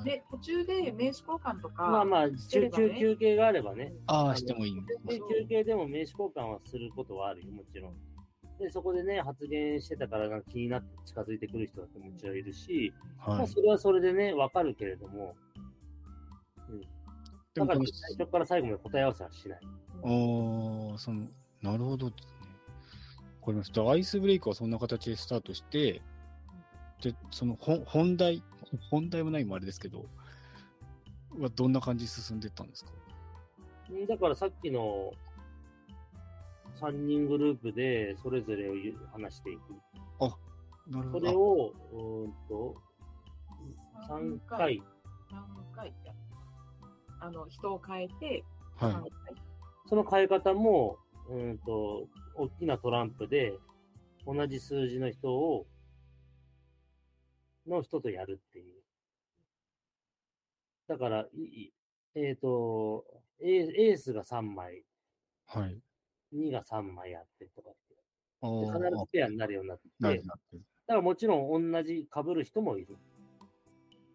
[0.00, 0.04] あ。
[0.04, 3.94] で、途中で名刺交換とか、まあまあ、中してればね休休憩があればね。
[4.06, 7.94] ああ、してもいいんで休憩でも名刺交換はすることはあるよ、もちろん。
[8.58, 12.92] で、そこでね、発言してたから気になって近づいてくる人だってもちろんいるし、
[13.26, 13.42] まはい。
[13.44, 15.34] あそれはそれでね、わかるけれども、
[17.54, 19.60] だから最初から最後まで答え合わせはしない。
[19.62, 21.28] ああ、その、
[21.62, 22.10] なるほど
[23.44, 23.88] かりました。
[23.88, 26.02] アイスブレイクはそんな形でスタートして、
[27.02, 28.42] で、その本本題、
[28.90, 30.06] 本題もないもあれですけど、
[31.38, 32.90] はどんな感じで進んでいったんですか？
[33.90, 35.12] うんだからさっきの
[36.80, 38.74] 3人グループでそれぞれを
[39.12, 39.60] 話していく。
[40.90, 41.20] なるほど。
[41.20, 42.74] それを、うーんと、
[44.08, 44.82] 3回、
[45.30, 45.94] 3回。
[47.20, 48.44] あの、人を変えて、
[48.78, 49.00] あはい3。
[49.02, 49.10] 回。
[49.88, 53.58] その変え方も、うーんと、大きなトランプで、
[54.26, 55.66] 同じ数字の人を、
[57.66, 58.82] の人とやるっていう。
[60.88, 61.26] だから、
[62.14, 63.04] えっ、と、
[63.40, 64.84] エースが3枚、
[65.46, 65.80] はい。
[66.34, 67.94] 2が3枚やってとかって。
[68.42, 69.84] 必ずあ、ペアになるようになって。
[70.86, 72.96] だからもちろん同じ被る人もいる。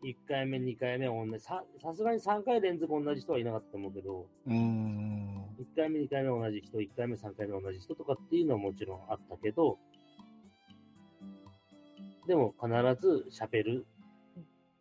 [0.03, 1.43] 1回目、2回目は同じ。
[1.43, 5.45] ささすがに3回連続同じ人はいなかったと思うけど、うーん。
[5.59, 9.77] 1回目、2回目同じ人、1回目、3回目同じ人とかっていうのはもちろんあったけど、
[12.27, 12.69] でも必
[13.01, 13.85] ず喋る、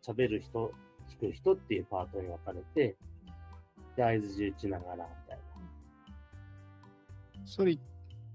[0.01, 0.71] 喋る人、
[1.09, 2.95] 聞く人っていうパートに分かれて、
[3.95, 5.43] で、合図打ちながらみたいな。
[7.45, 7.77] それ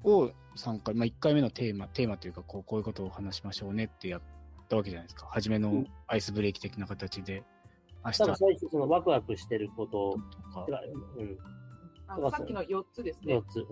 [0.03, 4.23] を3回、まあ、1回目のテーマ、テーマというかこう、こういうことを話しましょうねってやっ
[4.75, 5.27] たわけじゃないですか。
[5.31, 7.45] 初めのうんアイスブレーキ的な形で、
[8.05, 10.19] 明日だから最初そのワクワクしてること
[10.53, 10.81] とか
[11.17, 11.39] うん、
[12.07, 13.43] あそうかさっきの4つですね4。
[13.49, 13.61] つ。
[13.61, 13.67] うん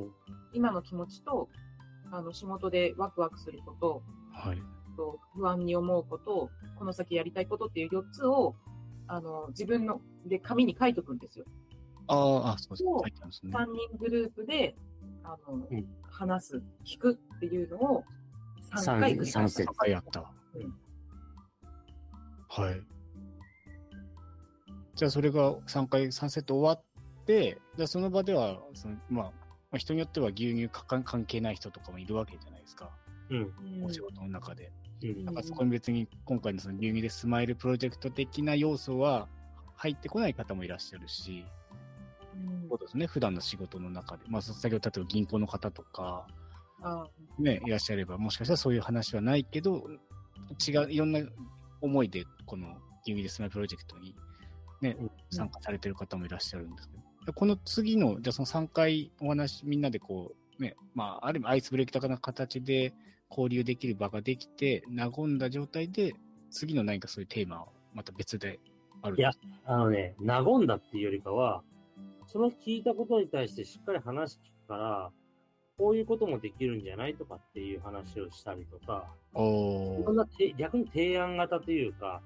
[0.54, 1.48] 今の気持ちと、
[2.10, 4.02] あの、仕事でワクワクすること、
[4.34, 4.62] はい。
[4.98, 8.54] と不安に思うこと、この先やりたいことっていう4つを、
[9.06, 11.46] あの、自分の、で、紙に書いとくんですよ。
[12.08, 12.90] ああ、あ、そうですね。
[12.90, 13.52] そう書いてあるんですね。
[13.54, 14.76] 3人グループで、
[15.24, 18.04] あの、うん話す、聞くっていうのを
[18.74, 19.62] 3回繰り返した。
[19.62, 20.30] 3回やった。
[20.54, 20.81] うん
[22.54, 22.82] はい。
[24.94, 29.30] じゃあ、それが3回、3セット終わって、じゃあその場では、そのまあ、ま
[29.76, 32.90] あ、人によっては牛乳かか関係ない人とかもいるわけじゃないですか。
[33.30, 33.38] うん。
[33.38, 34.70] うんお仕事の中で。
[35.02, 39.28] うんなんかそこに別に今回のその牛乳でスマイルプロジェクト的な要素は
[39.74, 41.44] 入ってこない方もいらっしゃるし、
[42.36, 46.28] うんそうですね、普段の仕事の中で、まあ、先ほど例えば銀行の方とか、
[46.82, 49.88] あね、いらっしゃれば、もしかしたらそういう話はないけど、
[50.64, 51.20] 違う、いろんな
[51.82, 52.68] 思いで、この
[53.04, 54.14] 牛乳でスマイルプロジェクトに、
[54.80, 62.94] ねうん、参加されてる方もいらっしゃるんですけど、この次の、じゃあその3回お話、みんなでこう、ね、まあ、ある意味アイスブレイク的な形で
[63.30, 66.14] 交流できる場ができて、和んだ状態で、
[66.50, 68.60] 次の何かそういうテーマはまた別で
[69.02, 69.16] ある。
[69.16, 69.32] んいや
[69.64, 71.62] あのね、和んだっていうよりかは、
[72.26, 75.10] その聞いたことに対してしっかり話聞くから、
[75.82, 82.22] こういうこともできるんじゃないとかっていう話をしたりとか、おーいろんなて逆に提案型というか、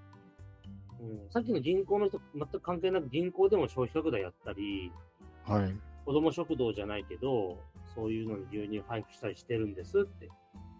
[1.00, 4.92] うん、さっきの銀行の人、全く関係なく銀行でも消費拡大やったり、
[5.46, 5.74] はい。
[6.04, 7.58] 子供食堂じゃないけど、
[7.94, 10.28] そういうのに牛乳配布したりしてるんですって。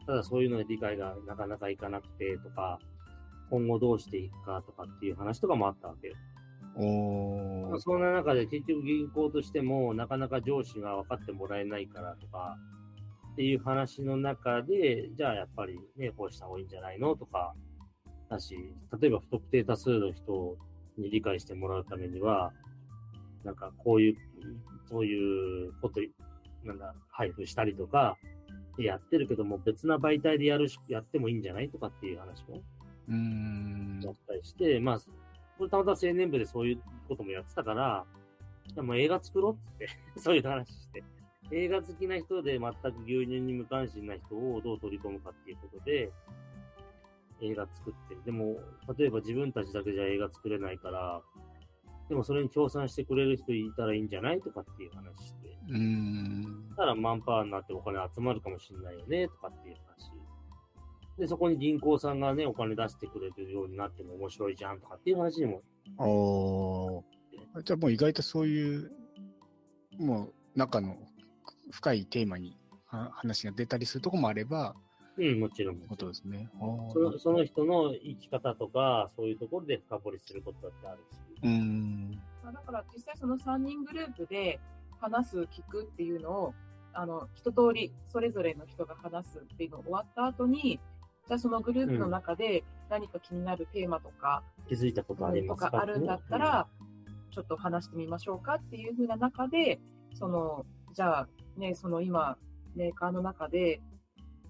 [0.06, 2.78] ただそういうのに理解がなかなかいかなくてとか、
[3.48, 6.14] 今後どうしていくかとかっていう話とかもあったわけよ。
[7.78, 12.56] そんな中で結局銀行としてもなかなか上司が分かってもらえないからとか、
[13.32, 17.54] っていう話の中で、じゃあやっぱりね、こうした方がいいんじゃないのとか、
[18.30, 18.56] だし、
[19.00, 20.56] 例えば不特定多数の人
[20.96, 22.52] に理解してもらうためには、
[23.44, 24.16] なんかこういう、
[24.88, 26.00] そういうこと、
[26.64, 28.16] なんだ、配布したりとか、
[28.78, 32.62] やってるけども別な媒体でやるし、やってもいいんじゃないとかっていう話も
[33.08, 34.00] うーん。
[34.02, 35.00] やったりして、まあ、
[35.59, 38.05] たまたま青年部でそういうこともやってたから、
[38.69, 39.88] じゃあもう映画作ろうっつって、
[40.21, 41.03] そういう話して。
[41.53, 46.11] 映画好きな人で全く牛乳に無関心な人をどう取り込むかっていうことで、
[47.40, 48.16] 映画作って。
[48.25, 48.59] でも、
[48.99, 51.23] 例えば自分たちだけじゃ映画作れないから、
[52.09, 55.57] でもそれに協賛してくれる人いたらいいんじゃないとかっていう話して。
[55.69, 56.75] うーん。
[56.77, 60.12] たらマンパワーになってお金集まるかもしれないよね、とかっていう話。
[61.18, 65.62] で、そこに銀行さんがね、お金出してくれるようになっても面白いじゃんとかっていう話にも。
[65.98, 68.90] おーじゃあもう意外とそういう、
[69.98, 70.96] もう中の
[71.70, 74.74] 深いテーマには話が出たりするとこもあれば、
[75.18, 75.76] うん、もちろん。
[75.81, 76.50] ことですね。
[76.92, 81.18] そのその人の生き方とか、そういうところで深掘りすることだってあるし。
[81.42, 82.20] うーん。
[82.42, 84.61] まあだから実際その3人グループで
[85.00, 86.55] 話す、聞くっていうのを、
[86.92, 90.81] あの、一通りそれぞれの人が話すっていうのが終わった後に、
[91.28, 96.68] じゃあそのグループの中で何か気になるテーマとか、気づいたことありとますかかあるんだったら、
[97.32, 99.80] ちょっと話してみましょうかっていう風な中で、
[100.14, 102.38] その、じゃあね、その今、
[102.76, 103.80] メーカーの中で、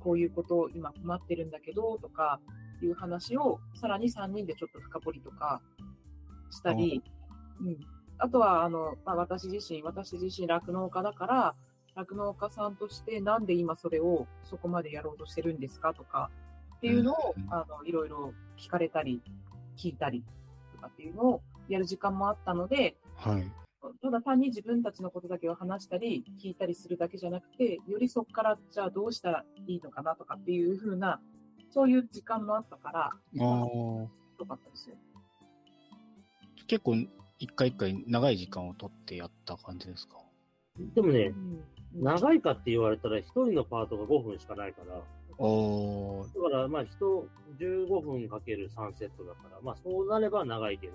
[0.01, 2.41] こういうことを今困ってるんだけど、とか
[2.83, 5.63] いう話を、さらに3人でちょっと深掘りとか
[6.51, 7.03] したり、
[7.61, 7.79] うん。
[8.19, 11.55] あとは、あの、まあ、私自身、私自身酪農家だから、
[11.97, 16.31] 酪農家さんとしてなんで今それをそこまでやろうとしてるんですかとか、
[16.77, 19.23] っていうのを、うんあの、いろいろ聞かれたり、
[19.77, 20.23] 聞いたり
[20.75, 23.51] とかっていうのをやる時間もあったので、はい。
[24.03, 31.21] ただ単に自分たちのことだけを話したり、聞いたりするだけじゃなくて、よりそこから、じゃあどうしたらいいのかなとかっていうふうな、
[31.71, 33.43] そういう時間もあったから、ああ。
[33.45, 34.11] よ
[34.49, 34.97] かったですよ。
[36.67, 36.97] 結構、
[37.39, 40.17] 一回一回長い時間を取ってやった感じですか？
[40.95, 45.01] でもね、うん長いかって言われたら、一人のパートが5分しかないから。
[45.39, 50.93] だから、まあ、人、15分かける3セットだから、まあ、そうなれば長いけど、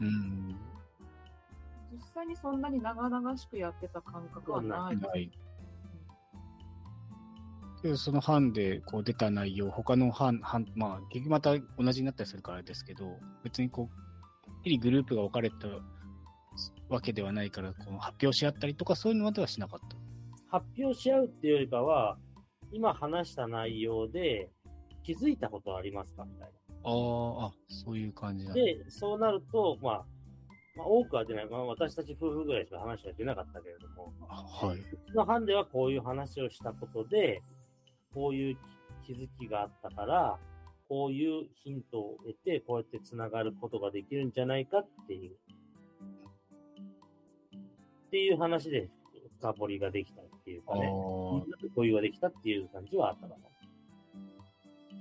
[0.00, 0.56] うん。
[1.92, 4.96] 実際にそんなに長々しくやってた感覚はない。
[4.96, 5.30] ない。
[7.82, 14.02] で、その班でこう出た内容、他の班、班まあ、結局また同じになったりするからですけど、別にこう、
[14.62, 15.56] きりグループが分かれた
[16.88, 19.96] わけではないから、こう発表し合ったりとか、そういうのまではしなかった。
[20.58, 22.16] 発表し合うっていうよりかは、
[22.72, 24.50] 今話した内容で
[25.02, 26.24] 気づいたことはありますか？
[26.24, 26.50] みたい
[26.84, 28.46] あーあ、そういう感じ。
[28.52, 30.04] で、そうなると、まあ、
[30.74, 31.46] まあ、多くは出ない。
[31.48, 34.78] まあ、私たち夫婦ぐらいしか話が出なかったけれども、はい。
[34.78, 37.42] うちの班ではこういう話をしたことで、
[38.14, 38.56] こういう
[39.06, 40.38] 気づきがあったから、
[40.88, 45.32] こういうヒントを得て、こうやって繋がることができるんじゃないかっていう、
[48.06, 48.90] っていう話で
[49.38, 50.88] 深掘りができたっていうかあね、
[51.74, 53.36] 共有ができたっていう感じはあったかな。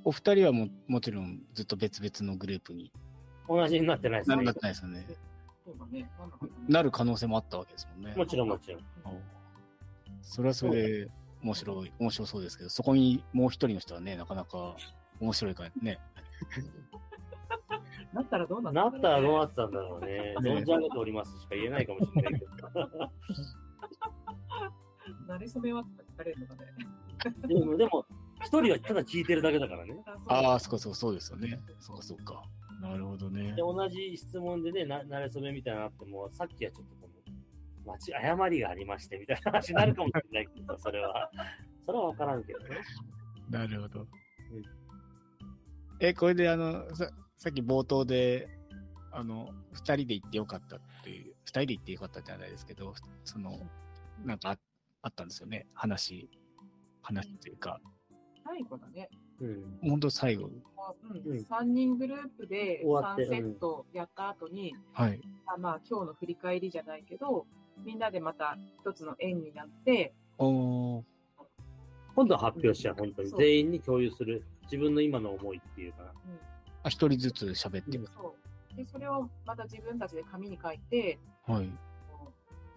[0.04, 2.91] お二人はももちろんずっと別々のグループに
[3.47, 4.54] 同じになってないですねななっ。
[4.54, 5.06] てないですよね。
[5.65, 6.10] そうだね。
[6.67, 8.13] なる可能性もあったわけですもんね。
[8.15, 8.82] もちろんもちろん。
[10.21, 11.12] それはそれで
[11.43, 14.75] 面白い、面白そうですけど、そこにもう一人の人はね、なかなか
[15.19, 15.99] 面白いからね。
[18.13, 20.12] なったらどうななったらどううなってたんだろうね。
[20.12, 22.51] ね存じ上げておりますしか言えないかもしれないけど。
[25.31, 26.61] なれそめはとか聞かれるのかね。
[27.47, 28.05] でも、でも、
[28.43, 29.95] 一人はただ聞いてるだけだからね。
[30.27, 31.59] ああ、そっかそっか、そうですよね。
[31.79, 32.43] そっかそっか。
[32.81, 33.61] なるほどねで、。
[33.61, 37.07] 同じ質問でね、な、なれそめみたいなのあっても、さっきはちょっとこ
[37.85, 41.31] の、間違誤りがありまして、みたいな話になるかもしれないけど、 それは。
[41.85, 42.65] それはわからんけどね。
[43.49, 44.07] なるほど。
[46.01, 48.49] え、これであの、ささっき冒頭で、
[49.11, 53.59] あの、二人で行ってよかったっていう、二人で行ってよかったじゃないですけど、その、
[54.25, 54.57] なんか
[55.01, 55.67] ああったんですよね。
[55.73, 56.29] 話、
[57.01, 57.79] 話っていうか、
[58.43, 59.09] 最後だね。
[59.39, 59.79] うん。
[59.89, 60.47] 本当最後。
[60.47, 60.61] うんうん
[61.37, 65.21] 3人グループで3終わってセットやった後に、はい。
[65.45, 67.45] あまあ今日の振り返りじゃないけど、
[67.85, 71.03] みんなでまた一つの円になって、おー、
[72.15, 73.29] 今度は発表しちゃう、本当に。
[73.29, 74.43] 全員に共有する。
[74.63, 76.13] 自分の今の思いっていうかな。
[76.83, 78.09] あ、一人ずつ喋っていく。
[78.11, 78.35] そ
[78.73, 78.75] う。
[78.75, 81.69] で、それをまた自分たちで紙に書いて、はい。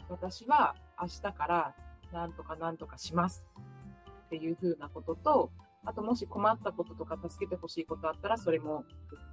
[0.08, 1.74] 私は明日から
[2.14, 3.50] なんとかなんとかします
[4.27, 5.50] っていうふうなことと、
[5.85, 8.85] あともし困ったこととか助けてほしいことあったらそれも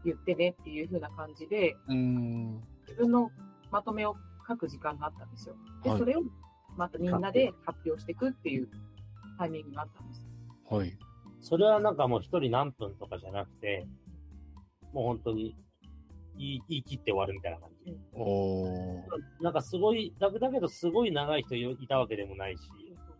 [0.03, 1.75] 言ってねっていうふうな感じで。
[1.87, 3.31] 自分の
[3.71, 4.15] まとめを
[4.47, 5.55] 書く時間があったんですよ。
[5.83, 6.23] で、はいそれを
[6.77, 8.69] またみんなで発表していくっていう
[9.37, 10.27] タイミングがあったんです。
[10.69, 10.97] はい。
[11.39, 13.87] それはなんかもう一人何分とかじゃなくて、
[14.93, 15.55] もう本当に
[16.41, 17.95] 言い言い切って終わるみたいな感じ。
[18.13, 19.01] おー。
[19.41, 22.61] なんかすごい、だだけどすごい長い人いたわけでもないし、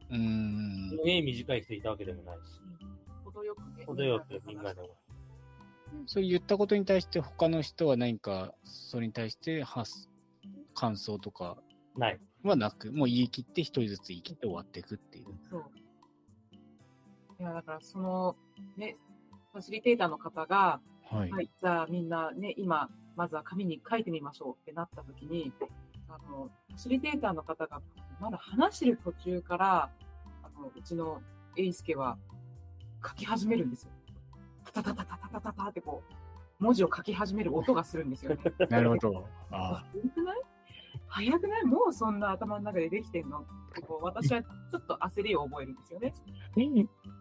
[0.10, 0.98] うーんす。
[1.04, 2.42] げえ短い人いたわけでもないし、
[3.24, 3.86] 程よくね。
[3.86, 4.82] 程よくみんなで。
[6.08, 10.08] そう言ったことに対して他の人は何かそれに対して発
[10.74, 11.58] 感想とか
[11.96, 12.20] ない。
[12.44, 15.26] はなく、もう言い切って一人ずつ言い切って終わっていくっていう。
[15.50, 15.66] そう。
[17.40, 18.36] いや、だからその、
[18.78, 18.96] ね、
[19.52, 21.32] ファシリテーターの方が、はい。
[21.32, 25.52] はい、じゃあみんなね、今、まずは紙に書いてみましょうってなった時に、
[26.10, 27.82] あの、ファシリテーターの方が、
[28.20, 29.90] まだ話してる途中から、
[30.44, 31.22] あの、うちの
[31.58, 32.18] エイスケは
[33.06, 33.92] 書き始めるんですよ。
[34.74, 38.42] タタタタタタタタってこう、文字を書き始める音がするんですよね。
[38.70, 39.28] なるほど。
[39.50, 40.42] あ早くない？
[41.08, 41.64] 早くない？
[41.66, 43.46] もうそんな頭の中でできてんの？
[43.88, 46.14] こう私はちょっと焦りを覚えるんですよね。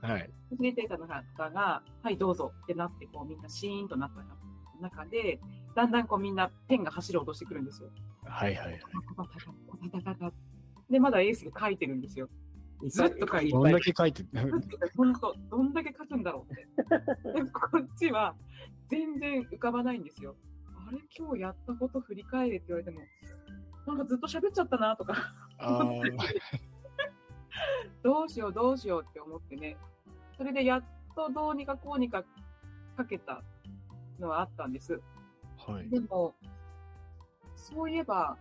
[0.02, 0.06] あ。
[0.12, 0.30] はい。
[0.50, 4.22] ファシリテーターの方が、はい、どうぞってなって、こうみんなシーンとなった
[4.82, 5.40] 中で、
[5.74, 7.90] だんだんこうみんなペンが走る音してくるんですよ。
[8.24, 8.80] はいはいはい。
[10.90, 12.28] で、まだエースが書いてるんですよ。
[12.88, 14.24] ずっと書いてどんだけ書いて、
[14.96, 16.66] 本当、どんだけ書くんだろうって。
[17.52, 18.34] こっちは
[18.88, 20.34] 全然浮かばないんですよ。
[20.88, 23.00] あれ、今日やったこと振り返れって言われても、
[23.86, 25.14] なんかずっと喋っちゃったなとか、
[28.02, 29.76] どうしようどうしようって思ってね。
[30.36, 32.24] それでやっとどうにかこうにか
[32.96, 33.42] 書けた
[34.18, 35.00] のはあったんです。
[35.72, 35.90] はい。
[35.90, 36.34] でも、
[37.56, 38.36] そういえば、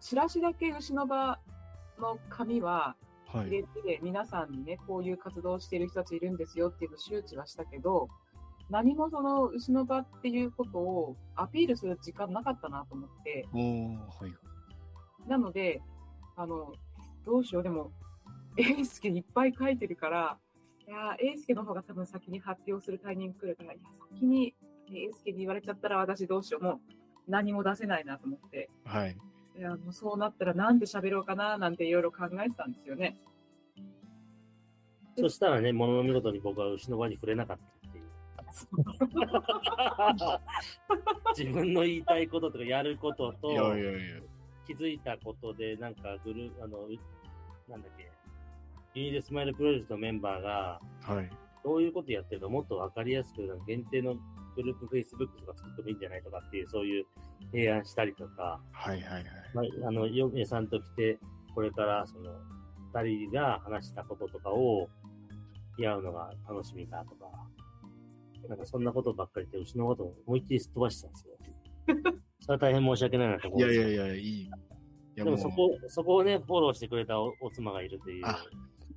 [0.00, 1.38] チラシだけ牛の場
[1.98, 2.96] の紙は
[3.32, 3.46] はい。
[3.46, 8.08] 入れて、皆さんにね、こういう活動をしている人たちいるんですよっていうのを周知はしたけど、
[8.68, 15.28] 何もその牛の場っていうことをアピールする時間なかったなと思って、はい。
[15.28, 15.80] なので、
[16.36, 16.72] あの、
[17.24, 17.90] どうしよう、でも、
[18.58, 20.38] エースケいっぱい書いてるから、
[20.86, 24.54] いやー、エースケの方が多分先に発表するタイミング来るから、いや、先に
[25.00, 26.80] エースケに言われちゃったら私どうしよう、もう
[27.28, 29.16] 何も出せないなと思って、はい。
[29.56, 33.18] いや、もうそうなったらなんで喋ろうかな、なんていろいろ考えてたんですよね。
[35.18, 38.04] そしたらね、ものの見事に僕は牛の場に触れなかったっていう。
[41.36, 44.22] 自分の言いたいこととかやることといやいやいや。
[44.66, 46.88] 気づいたことで、なんかグルあの、う
[47.68, 48.10] なんだっけ、
[48.94, 51.30] ユニデスマイルプロジェクトのメンバーが、はい。
[51.64, 54.16] どういうことやってるかもっとわかりやすく、限定の
[54.56, 57.06] グループ Facebook とか作ってもいいんじゃないとかっていう、そういう
[57.52, 59.24] 提案したりとか、はいはいはい。
[59.54, 61.18] まあ、あの、嫁さんと来て、
[61.54, 62.32] これから、その、
[62.94, 64.88] 二人が話したこととかを、
[65.72, 67.30] 付き合うのが楽しみだとか、
[68.48, 71.34] なんかそんなことばっかり言って、うちのことを思いっきりすっ飛ばしてたんですよ。
[72.40, 74.42] それは大変申し訳ないなと思いうんですよやいやいや、いい。
[74.42, 74.50] い
[75.16, 78.26] やでもそこ、そこをね、フォローしてくれたおお妻がいるという。
[78.26, 78.38] あ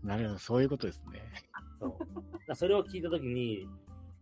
[0.04, 1.22] なるほど、そういうことですね。
[1.80, 3.68] そうそれを聞いたときに、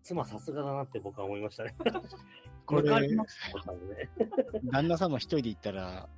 [0.03, 1.75] 妻さすがだなって僕は思いましたね。
[2.65, 3.17] これね
[4.71, 6.09] 旦那様一人で行ったら、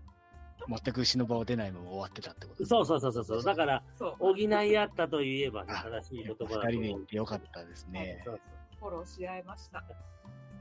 [0.67, 3.43] 全く牛の場を出ないまま終わってたってことそうそうそうそうそう。
[3.43, 8.21] だから、そう、補い合ったといえばね、あ正しい言葉だと二人で行ってよかったですね。
[8.25, 8.39] そう
[8.79, 9.83] フォローし合いました。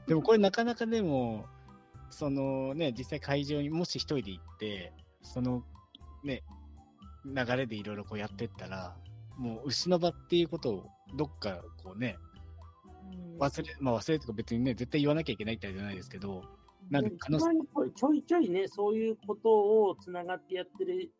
[0.07, 1.47] でもこれなかなかでも、
[2.09, 5.63] そのね、実際会場にもし一人で行って、その
[6.23, 6.43] ね、
[7.25, 8.95] 流れでいろいろこうやってったら、
[9.37, 12.34] もう牛の場っていうことをどっかこうね、うん
[13.39, 16.43] 忘れ、まあ忘れとか別にね、絶対言わなきゃいけないってじゃないですけど、
[16.89, 17.45] なんか可能性、
[17.95, 19.49] ちょいちょいね、そういうこと
[19.83, 21.11] をつながってやってる、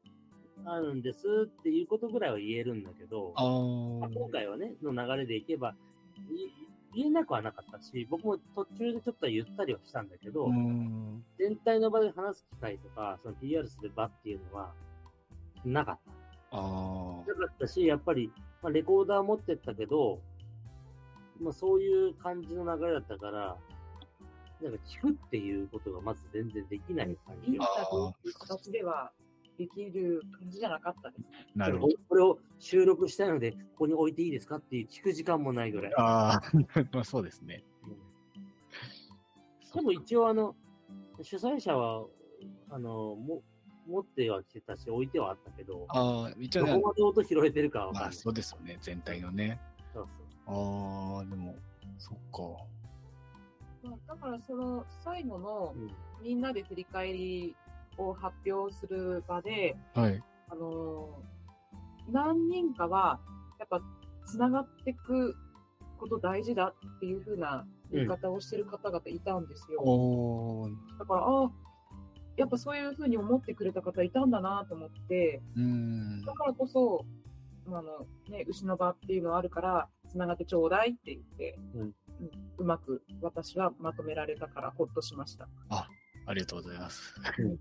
[0.65, 5.75] あるんですっていうことぐらいは言えるんだけど、あまあ今回はね、の流れでいけば、
[6.29, 6.65] い
[6.95, 10.49] 言えなくはなかったし、僕も途中でちょっと言ったりはしたんだけど。
[11.37, 14.73] 全体の場で話す機会とか、その PR する場っていうのは、
[15.65, 15.99] なかっ
[16.51, 16.57] た。
[16.57, 18.31] あなかったし、やっぱり、
[18.63, 20.21] まあ、レコーダー持ってったけど、
[21.39, 23.57] まあ、そういう感じの流れだったから、
[24.61, 27.53] なんか聞くっていうことがまず全然できない感じが。
[27.53, 29.11] インタビューっていう形では
[29.57, 31.25] できる感じじゃなかったですね。
[31.55, 31.93] あ、なるほど。
[32.07, 35.93] これを収録したいので、ここに置いていいですかっていう聞く時間もないぐらい。
[35.97, 36.41] あ あ、
[36.91, 37.63] まあそうですね。
[39.73, 40.55] でも一応あの、
[41.21, 42.05] 主催者は、
[42.69, 43.43] あの、も
[43.87, 48.17] 持ってはきてたし、置いてはあったけど、ああ、一応ねどこ、まで音拾えてるかはわかんまあない。
[48.17, 49.59] そうですよね、全体のね。
[49.93, 50.07] そう
[50.47, 51.55] ああ、でも、
[51.97, 52.63] そっか。
[53.83, 55.75] まあだからその最後の
[56.23, 57.55] みんなで振り返り
[57.97, 60.23] を発表する場で、はい。
[60.49, 61.35] あのー
[62.11, 63.19] 何人かは、
[63.59, 63.81] やっぱ、
[64.25, 65.35] つながっていく
[65.97, 69.81] こと大事だっていう風な言い方をしてる方々いたんですよ。
[69.81, 71.51] おー、だから、ああ、
[72.37, 76.21] やっぱそういう風に思ってくれた方いたんだなと思って、うーん。
[76.25, 77.05] だからこそ、
[77.67, 77.83] あの、
[78.29, 81.95] ね、牛の場っていうのはあるから、つながってちょうだいって言って、うんうん
[82.57, 85.49] うまく私はまとめられたからほっとしました。
[85.69, 87.59] ありがとうございますうん。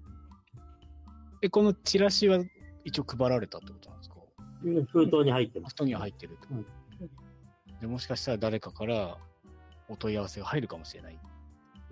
[1.43, 2.39] え、このチラシは
[2.85, 4.17] 一応配られたってことなんですか？
[4.63, 5.75] うん封筒に入ってます。
[5.75, 9.19] 人には入ってるってこと、でもしかしたら誰かから
[9.89, 11.19] お問い合わせが入るかもしれない。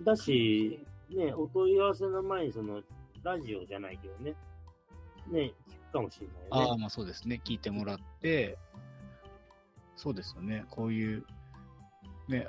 [0.01, 0.79] だし、
[1.09, 2.81] ね、お問い合わせの前に、その、
[3.23, 4.35] ラジオじゃないけどね、
[5.29, 6.81] ね、聞くかもしれああ、ないよね。
[6.81, 7.41] まあそうですね。
[7.43, 8.57] 聞いてもらって、
[10.03, 10.65] そうですよね。
[10.69, 11.25] こういう、
[12.27, 12.45] ね、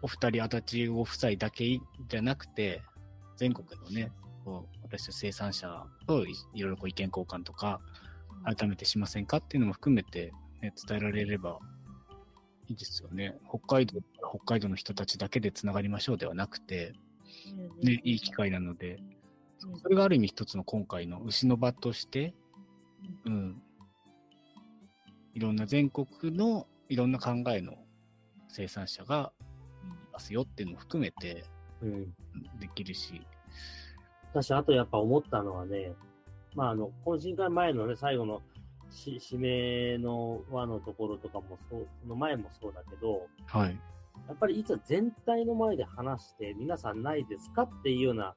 [0.00, 2.82] お二人、足立ご夫妻だけじゃなくて、
[3.36, 4.12] 全国のね、
[4.44, 7.80] こう私たち生産者といいろいろこう意見交換とか、
[8.44, 11.58] 改めてしませんかっていうのも含めて、ね、伝えられれば
[12.68, 13.36] いいですよね。
[13.48, 16.92] 北海道、北海道の人たちだけでつながりましょうではなくて、
[17.82, 19.12] ね、いい機会なので、うん
[19.80, 22.34] それがある意味一つの今回の牛の場として、
[23.26, 23.62] うん、
[25.34, 26.06] いろんな全国
[26.36, 27.74] のいろんな考えの
[28.48, 29.32] 生産者が
[29.84, 31.44] いますよっていうのを含めて
[31.82, 32.14] うん。
[32.58, 33.26] できるし、
[34.32, 35.92] 私、あとやっぱ思ったのはね、
[36.54, 38.40] まあ、あの、懇親会前のね、最後の
[38.90, 43.78] し指名の輪のところとかもそう、その前もそうだけど、はい。
[44.28, 48.34] やっぱりいざ全体の前で話して、皆さんないですかっていうような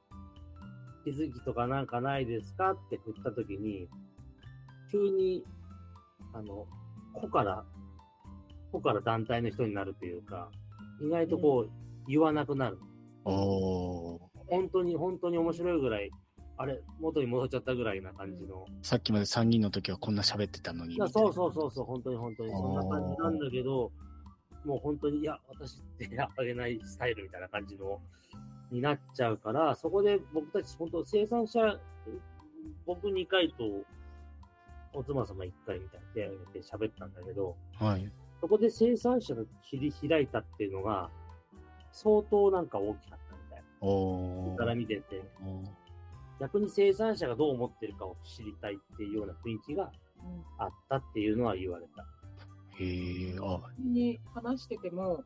[1.04, 3.88] 気づきとかなんかないですかって振ったときに、
[4.90, 5.44] 急に、
[6.32, 6.66] あの、
[7.20, 7.64] 個から、
[8.72, 10.50] 個から団体の人になるというか、
[11.00, 11.70] 意外とこう、
[12.08, 12.78] 言わなくなる。
[13.24, 14.20] 本
[14.72, 16.10] 当に、本当に面白いぐらい、
[16.58, 18.64] あれ、元に戻っちゃったぐらいな感じの。
[18.82, 20.96] さっきまで3人の時はこんな喋ってたのに。
[20.96, 23.90] そうそうそうそう、本当に本当に、そんな感じなんだけど、
[24.64, 28.00] もう本当に、いや、私ってあげないスタイルみたいな感じの、
[28.70, 31.78] になっちゃうから、そこで僕たち本当生産者、
[32.86, 33.64] 僕2回と、
[34.96, 38.10] お妻様1回みたいな手挙げて喋ったんだけど、はい。
[38.40, 41.10] そこで生産者が切り開いたっていうのが、
[41.92, 44.56] 相当なんか大きかったみたいな。
[44.56, 45.22] から見てて、
[46.40, 52.02] 逆に生産者がどう思ってるかを知りたいっていうような雰囲気がうんあったっていうのは言われた。
[52.78, 55.22] へえ、あ、に話してても、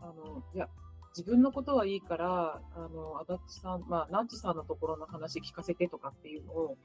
[0.00, 0.68] あの、いや、
[1.16, 6.76] 自分のことはいいから、あの、足立さん、まあ、ナッチさんのところの話聞かせてとかっていうのを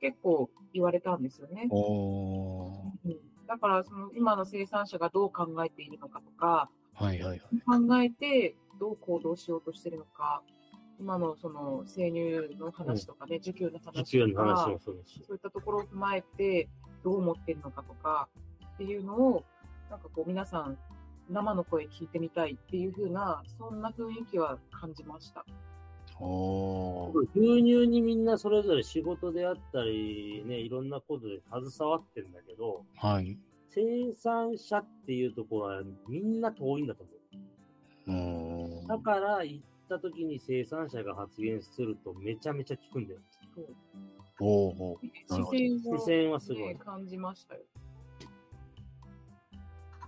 [0.00, 1.68] 結構言われたんですよね。
[1.70, 3.16] うん
[3.46, 7.40] だから、その今の生産者がどう考えているのかとか、はいはいはい。
[7.40, 10.42] 考えてどう行動しようとしてるのか、
[10.98, 14.02] 今のその生乳の話とかね、受給の話とか
[14.84, 15.02] そう。
[15.26, 16.68] そういったところを踏まえて、
[17.04, 18.28] どう思ってるのかとか
[18.74, 19.44] っていうのを、
[19.90, 20.78] なんかこう皆さん、
[21.28, 25.44] 生の声聞いてみたいっていう風な、そんな雰囲気は感じました。
[26.18, 31.40] 牛乳にみんなそれぞれ仕事であったり、ね、いろんなことで
[31.70, 33.38] 携わってるんだけど、はい。
[33.68, 37.12] 生産者っていうところはみんな遠いんだと思
[38.08, 38.86] おう。
[38.88, 43.20] だから行った時に生産者が発言するとめちゃめちゃ聞くんだよ。
[44.38, 44.98] そうほ
[45.28, 47.60] ど視線を、視線はすごいね感じましたよ。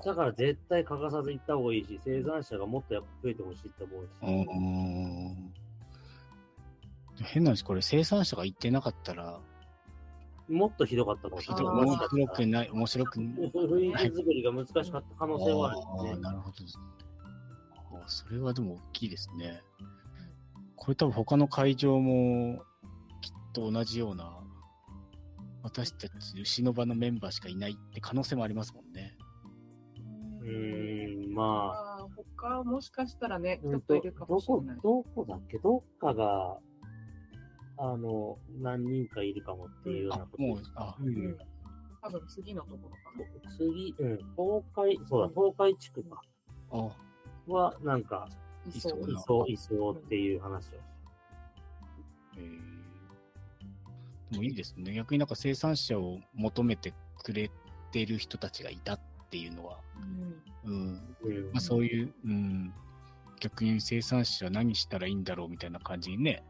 [0.05, 4.09] だから絶対欠かさず行った方がいいし、生産者がもっとやっぱ増えてほしいと思うし。
[7.25, 9.41] 変な話、これ生産者が言ってなかったら、
[10.49, 11.87] もっとひどかったかもしひどれない。
[11.87, 13.51] 面白くない、面白くない。
[13.51, 16.16] 雰囲気作りが難しかった可能性はあるああ。
[16.19, 16.85] なるほどですね。
[17.75, 19.62] あーそれはでも大きいですね。
[20.77, 22.62] これ多分他の会場も
[23.21, 24.39] きっと同じような、
[25.62, 29.16] 私たち牛の場のメンバーしかいないって可能性もありますもんね。
[30.41, 31.47] うーん、まあ。
[31.66, 32.07] まあ、
[32.39, 34.81] 他もしかしたらね、ちうんょっといるかどこもしれない、。
[34.83, 35.59] どこだっけ？
[35.59, 36.59] どっかが、
[37.79, 41.39] あの、何人かいるかもっていうようなあこ、とです。、もうあ、ううんん。
[42.03, 42.97] 多分次のところか
[43.45, 43.51] な。
[43.57, 46.20] 次、うん、東海、そうだ、東海地区か。
[46.70, 46.89] あ、
[47.53, 48.29] は、なんか、
[48.66, 50.70] いそううんいそう、いそうっていう話をし
[52.37, 52.68] えー
[54.31, 54.93] でもいいですね。
[54.93, 57.51] 逆になんか生産者を求めてくれ
[57.93, 59.01] てる人たちがいたっ
[59.31, 59.79] ていうのは、
[60.66, 61.26] うんうん、た。
[61.29, 62.72] うんまあ、そういう、うん、
[63.41, 66.45] 逆に生産者は何したらいいんだろうみたいな感じにね、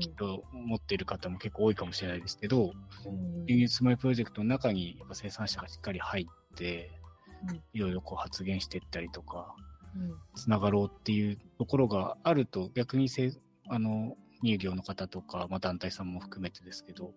[0.00, 2.72] きっと思っている方も結構多いかもしれないですけど、
[3.06, 3.44] うん。
[3.44, 6.90] 牛乳スマイルプロジェクトの中にやっぱ生産者がしっかり入って
[7.48, 9.54] うん、いろいろこう発言していったりとか、
[9.96, 10.14] うん。
[10.34, 13.32] つながろうっていうところがあると、逆にせ
[13.68, 17.12] あの乳業の方とか、まあ、団体さんも含めてですけど、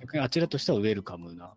[0.00, 1.52] 逆にあちらとしてはウェルカムな、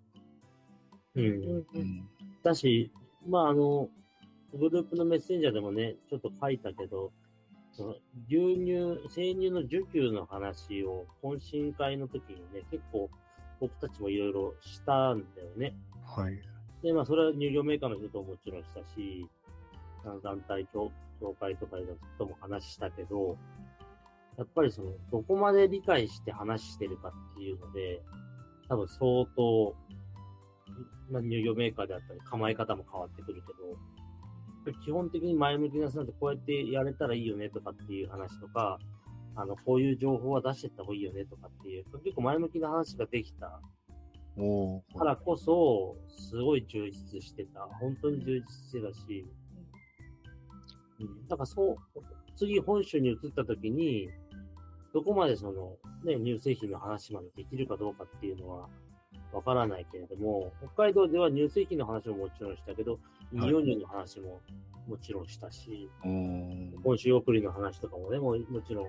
[1.15, 1.26] うん。
[1.26, 2.09] ううんん、
[2.43, 2.91] だし、
[3.28, 3.89] まあ、あの、
[4.53, 7.11] グループのメッセンジャーでもね、ちょっと書いたけど、
[7.76, 7.95] その
[8.28, 13.09] 牛乳、生乳の受給の話を懇親会の時にね、結構
[13.59, 15.76] 僕たちもいろいろしたんだよね。
[16.05, 16.39] はい。
[16.84, 19.28] で、まあ、それは乳業メーカーの人とももちろんしたし、
[20.24, 23.38] 団体協、協会とかの人とも話したけど、
[24.38, 28.01] やっぱりその、どこまで理解して話してるかっていうので、
[28.67, 29.76] 多分相当、
[31.09, 33.78] まあ、乳業メーカーであったり、構え方も変わってくるけど、
[34.72, 38.80] 基本的に前向きな人なんてこうやってやれたらいいよねとかっていう話とか、
[39.36, 43.59] あの、こういう情報は出してった方がいいよねとかっていう、結構前向きな話ができた。
[44.97, 47.61] からこそ、すごい充実してた。
[47.80, 49.26] 本当に充実してたし、
[50.99, 51.78] うん、だからそう、
[52.36, 54.09] 次本州に移った時に、
[54.93, 58.70] どこまでその、ね、乳製品の話までできるかどうかっていうのは、
[59.32, 62.99] わからないけれども、北海道では乳製品の話ももちろんしたけど、
[63.36, 64.42] はい飲乳の話も
[64.88, 68.86] もちろんしたし、おー本州送りの話とかもね、ももちろん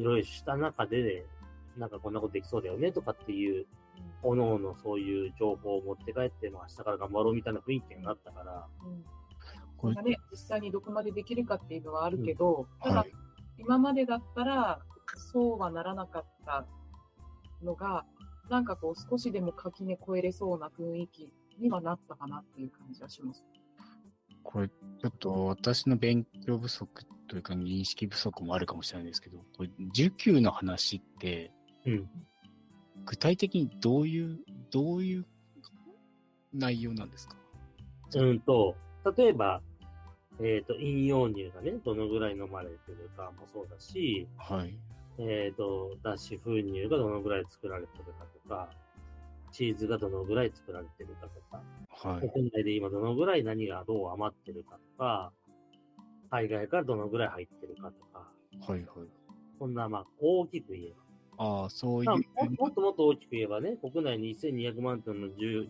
[0.00, 1.26] いろいろした中で、
[1.76, 3.66] なんかこんなことできそうだよねとかっていう、
[4.22, 9.04] おのおのそういう情報を持って帰って、まあ明日から頑張ろうみたいな雰囲気になったから、うん
[9.82, 13.12] これがね、実際にどこまでできるかっていうのはあるけど、ただ、はい。
[13.58, 14.78] 今までだったら、
[15.32, 16.64] そうはならなかった
[17.64, 18.04] のが、
[18.48, 23.44] なんかこう、少しでも垣根越えれそうな雰囲気にはなったかなっていう感じはします。
[24.42, 31.50] これ、ちょっと私の勉強不足というか認識不足もあるかもしれないですけど、これ、受給の話って、
[31.86, 32.08] うん。
[33.04, 34.38] 具体的にどういう、
[34.70, 35.26] どういう
[36.52, 37.36] 内容なんですか？
[38.14, 38.76] うんと、
[39.16, 39.60] 例えば、
[40.40, 44.78] えっ、と、飲用乳がね、どのぐらい飲まれてるかもそうだし、はい。
[45.18, 48.70] えっ、と、脱脂粉乳がどのぐらい作られてるかとか、
[49.52, 51.62] チーズがどのぐらい作られてるかとか、
[52.10, 52.30] はい。
[52.30, 55.32] 国内で今どのぐらい何がどう余ってるかとか、
[56.30, 58.28] 海外からどのぐらい入ってるかとか、
[58.66, 58.86] はいはい。
[59.58, 61.02] こんなまあ大きく言えば。
[61.44, 62.18] ああ、そういまあ、う。
[62.18, 65.66] ももっともっと大きく言えばね、国内に1200万トンの需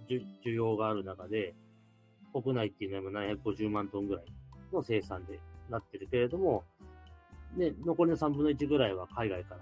[0.53, 1.55] 要がある中で、
[2.33, 4.25] 国内っていうのは今750万トンぐらい
[4.73, 6.65] の生産でなってるけれども、
[7.57, 9.61] で、残りの3分の1ぐらいは海外から、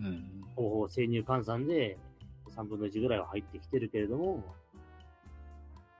[0.00, 0.44] うん。
[0.54, 1.98] 方法生乳換算で
[2.56, 4.42] 3分の1ぐらいは入ってきてるけれども、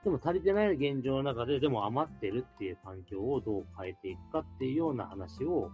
[0.03, 5.71] でも足りてない現状の中で、でも余ってるっていう環境をどう変えていくかっていうような話を。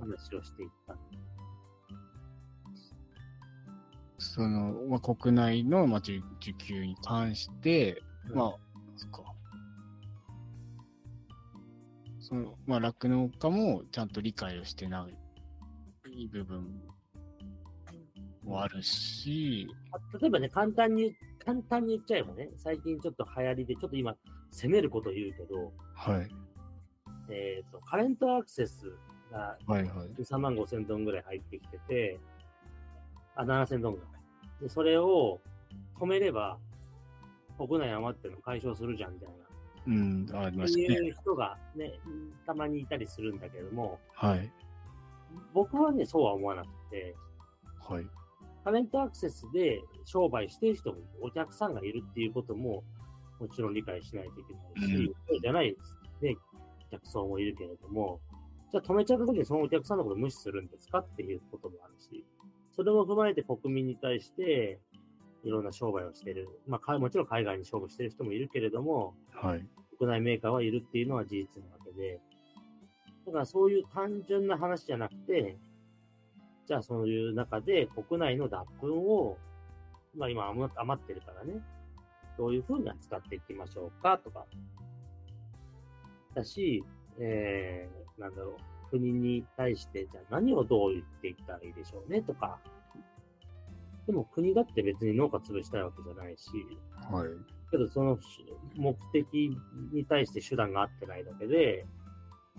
[0.00, 0.96] 話をしていった。
[4.18, 8.02] その、まあ、国内の、まあ、受受給に関して、
[8.32, 8.56] まあ、
[8.96, 9.34] そっか。
[12.20, 16.66] その、まあ、酪農家もちゃんと理解をしてない部分
[18.44, 21.14] もあるし、あ例えばね、簡単に、
[21.44, 24.14] 簡単に言っちゃえばね、最近ちょっと流行りで、ちょっと今、
[24.50, 26.28] 攻めること言うけど、はい。
[27.30, 28.92] えっ、と、カレントアクセス
[29.30, 30.22] がはいはい。
[30.22, 32.20] 3万5千トンぐらい入ってきてて、
[33.34, 34.62] あ、7千トンぐらい。
[34.62, 35.40] で、それを
[35.98, 36.58] 止めれば、
[37.58, 39.34] 国内余ってるの解消するじゃん、みたいな。
[39.86, 40.98] うん、ありまそうしたね。
[41.06, 41.92] いう人がね、
[42.46, 44.50] たまにいたりするんだけども、はい。
[45.52, 47.14] 僕はね、そうは思わなくて、
[47.80, 48.06] はい。
[48.64, 52.82] タレントアクセスで商売してる人もお客さんがいるっていうことも、
[53.38, 55.76] もちろん理解しないといけないし、うんそうじゃない、
[56.22, 56.36] ね、
[56.90, 58.20] 客層もいるけれども、
[58.72, 62.24] じゃあ止めちゃった時にそのお客さんのことを無視するんですかっていうこともあるし、
[62.74, 64.80] それも踏まえて国民に対して、
[65.44, 66.48] いろんな商売をしてる。
[66.66, 69.66] まあか、もちろん海外に勝負してる人もいるけれども、はい。
[69.98, 72.18] 国内メーカーはいるっていうのは事実なわけで、
[73.26, 75.56] だからそういう単純な話じゃなくて、
[76.66, 79.36] じゃあそういう中で国内の脱粉を、
[80.16, 81.60] まあ今余余ってるからね、
[82.38, 84.18] どういうふうに扱っていきましょうか？
[84.18, 84.46] とか、
[86.34, 86.82] だし、
[87.18, 88.56] えー、なんだろ
[88.86, 92.22] う、国に対して、じゃあ何をどう言っていったらいいでしょうね？
[92.22, 92.58] とか、
[94.06, 96.50] でも国だって別に農家潰したいわけじゃないし、
[97.10, 97.28] はい。
[97.70, 98.18] けどその
[98.76, 99.56] 目的
[99.92, 101.86] に対して手段が合ってないだけで、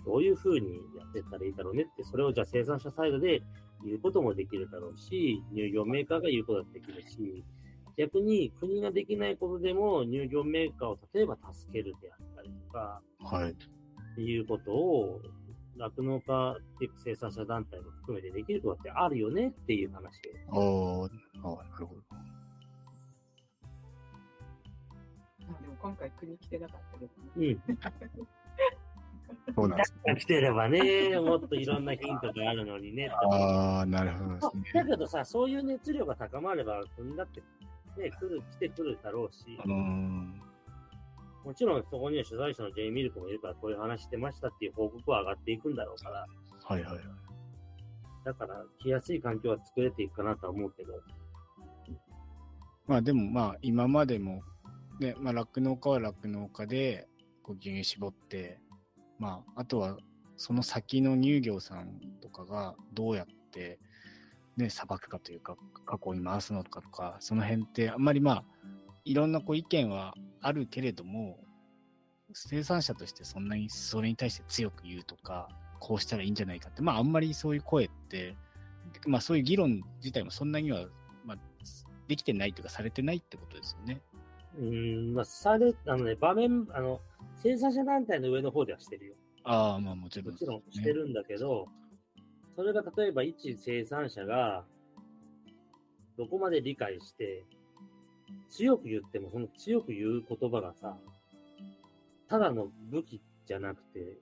[0.04, 3.42] どういうふうにやっていったらいいだろうねって、それをじゃあ生産者サイドで
[3.84, 7.44] 言うこともできるだろうし、乳業メーカーが言うことができるし、
[7.96, 13.50] 逆に国ができないことでも乳業メーカーを例えば助けるであったりとか、はい。
[13.50, 13.54] っ
[14.14, 15.20] ていうことを、
[15.78, 20.20] 酪農家っていう生産者団体も含めてできることってあるよねっていう話
[20.50, 21.08] を。
[21.44, 22.00] ああ、ああ、なるほど。
[25.48, 27.30] あでも今回国来てなかったけどね。
[27.36, 27.76] うん。
[29.54, 30.16] そうなんですね。
[30.16, 33.08] 来てればね、もっといろんなヒントがあるのにね。
[33.08, 34.90] ああ、なるほどですだね。
[34.90, 37.40] けどさ、そういう熱量が高まれば、国だって、
[38.00, 40.40] ね、来る、来てくるだろうし、うーん。
[41.44, 46.26] もちろんそこには取材者のジェイ・ミルクもいるから、こういう話してましたっていう報告は上がっていくんだろうから、
[46.64, 47.04] はいはいはい。
[48.24, 50.92] だから来やすい環境は作れていくかなとは思うけど、
[52.88, 54.42] まあでもまあ今までも、
[54.98, 57.06] ね、まあ酪農家は酪農家で
[57.44, 58.58] こう牛乳絞って、
[59.18, 59.98] まああとは
[60.36, 63.78] その先の乳業さんとかがどうやって
[64.56, 68.44] ね、裁くかというか、過去に回すのかとか、その辺ってあんまりまあ、
[69.04, 71.38] いろんなこう意見はあるけれども、
[72.32, 75.48] 生産者としてそんなにそれに対して強く言うとか、
[75.78, 78.34] こうしたらいいんじゃないかって、まああんまりそういう声って、
[79.06, 80.86] まあそういう議論自体もそんなには、
[81.24, 81.38] まあ、
[82.08, 84.00] できてないというかされてないってことですよね。
[84.58, 87.00] うん、まあ、され、あのね、場面、あの、
[87.42, 89.14] 生産者団体の上の方ではしてるよ。
[89.44, 91.68] ああ、まあもちろん、もちろんしてるんだけど、
[92.56, 94.64] それが例えば一生産者が、
[96.16, 97.44] どこまで理解して、
[98.48, 100.98] 強く言っても、その強く言う言葉がさ、
[102.28, 104.18] ただの武器じゃなくて、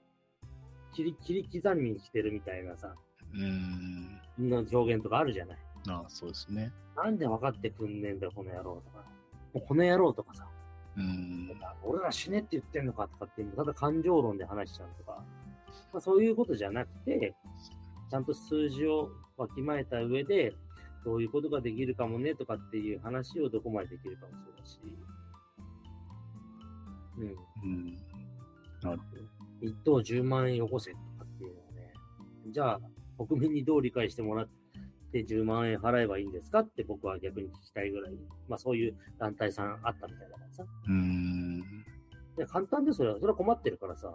[0.93, 2.93] 切り、切り刻みにしてるみたいなさ、
[3.33, 4.49] うーん。
[4.49, 5.57] の表現とかあるじゃない。
[5.87, 6.71] ああ、そうですね。
[6.95, 9.05] なんで分かってくんねえんだよ、この野郎とか。
[9.67, 10.47] この野郎とかさ、
[10.97, 11.51] うーん。
[11.83, 15.23] 俺ら死ねって言ってんのかとかっていうの、ただ感情論で話しちゃうとか、
[15.93, 17.35] まあ、そういうことじゃなくて、
[18.09, 20.53] ちゃんと数字をわきまえた上で、
[21.03, 24.79] どういうことができるかもねとかっていう話をどこまでできるかもそうだし、
[27.17, 27.71] うん。
[27.71, 27.95] うん。
[28.81, 29.21] なるほど。
[29.61, 31.93] 一等10万円よこせとかっていうのはね、
[32.47, 34.53] じゃあ、国民にどう理解してもらって
[35.13, 38.13] 10万円払えばいいんですかって僕は逆に聞きたいぐらい、
[38.47, 40.63] まあそういう団体さんあったみたいだからさ。
[40.63, 41.59] うーん。
[42.37, 44.13] いや、簡単でそれは、それは困ってるからさ。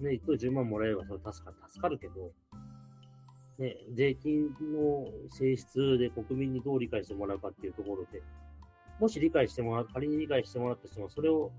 [0.00, 2.32] ね、一等10万もらえればそれ助かる、助かるけど、
[3.58, 8.22] ね、税金の性質で国民にどう理解してもらうかっていうところで、
[9.00, 11.50] もし理解してもらう、仮に理解してもらったとしても、それを、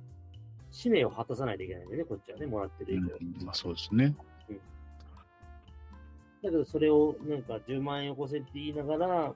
[0.70, 3.16] 使命を果たさないといけないんでね、こっちはね、もらってる以上。
[3.20, 4.16] うんまあそうですね。
[6.44, 9.34] だけど、それをなんか10万円よこせって言いながら、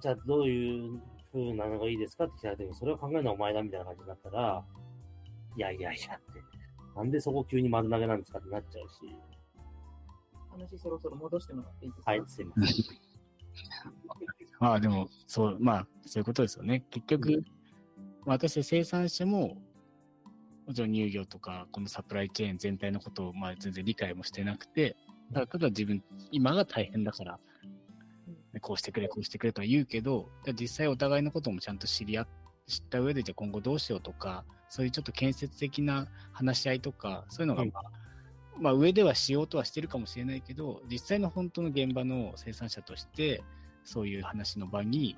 [0.00, 1.00] じゃあどういう
[1.32, 4.64] 風なのがいいですかって聞かれても、それを考えるのはお前だみたいな感じになったら、
[5.56, 6.42] いやいやいやって、
[6.96, 9.14] なんでそこ急に丸投げなんですかってなっちゃうし、
[10.50, 12.10] 話そろそろ戻してもらっていいですか？
[12.10, 12.66] はい、すいません。
[14.60, 16.84] まあでも、そう、まあそういうことですよね。
[16.90, 17.42] 結局、
[18.24, 19.56] まあ私生産者も、も
[20.72, 24.96] ちろん乳業とか、このサプライチェーン全体のことを、まあ全然理解もしてなくて、
[25.32, 27.38] ただただ自分、今が大変だから、
[28.52, 32.28] ねこうしてくれ、こうしてくれとは言うけど、実際お互いのこともちゃんと知り合っ
[32.66, 37.82] 知った上で、じゃあ今後どうしようとか、そういうちょっと建設的な話し合いとか、そういうのが、まあ、
[38.58, 43.42] まあ上ではしようとはしてるかもしれないけど、実際の本当の現場の生産者として、
[43.84, 45.16] そういう話の場に、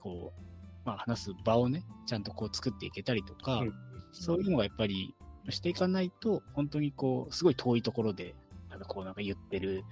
[0.00, 0.42] こう、
[0.84, 5.14] まあ話す場をね、ちゃんとこう作っていけたりとか、うんそういうのがやっぱり
[5.48, 8.34] していかないと、本当にこう、すごい遠いところで、
[8.68, 9.84] なんかこうなんか言ってる、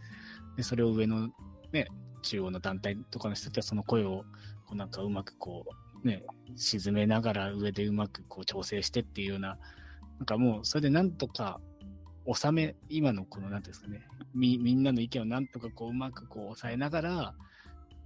[0.56, 1.28] でそれを上の
[1.72, 1.88] ね、
[2.22, 4.24] 中央の団体とかの人たちはその声を、
[4.66, 5.64] こうなんかうまくこ
[6.04, 6.22] う、ね、
[6.56, 9.58] 沈めながら上でうまくこう調整してっていうような、
[10.18, 11.60] なんかもうそれでなんとか
[12.32, 17.34] 収め、今のこのなんていうんですかね、み、みんなの意見をなんとかこううまくこう抑えながら、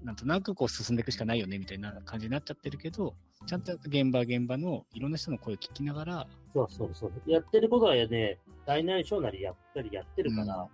[0.05, 3.15] なんとなくこう進んでいくしかないよねみたいな感じになっちゃってるけど、
[3.47, 7.13] ちゃんと現場現場のいろんな人の声を聞きながら、そうそうそう。
[7.27, 10.69] やってることはね、大なり小なりやったりやってるから、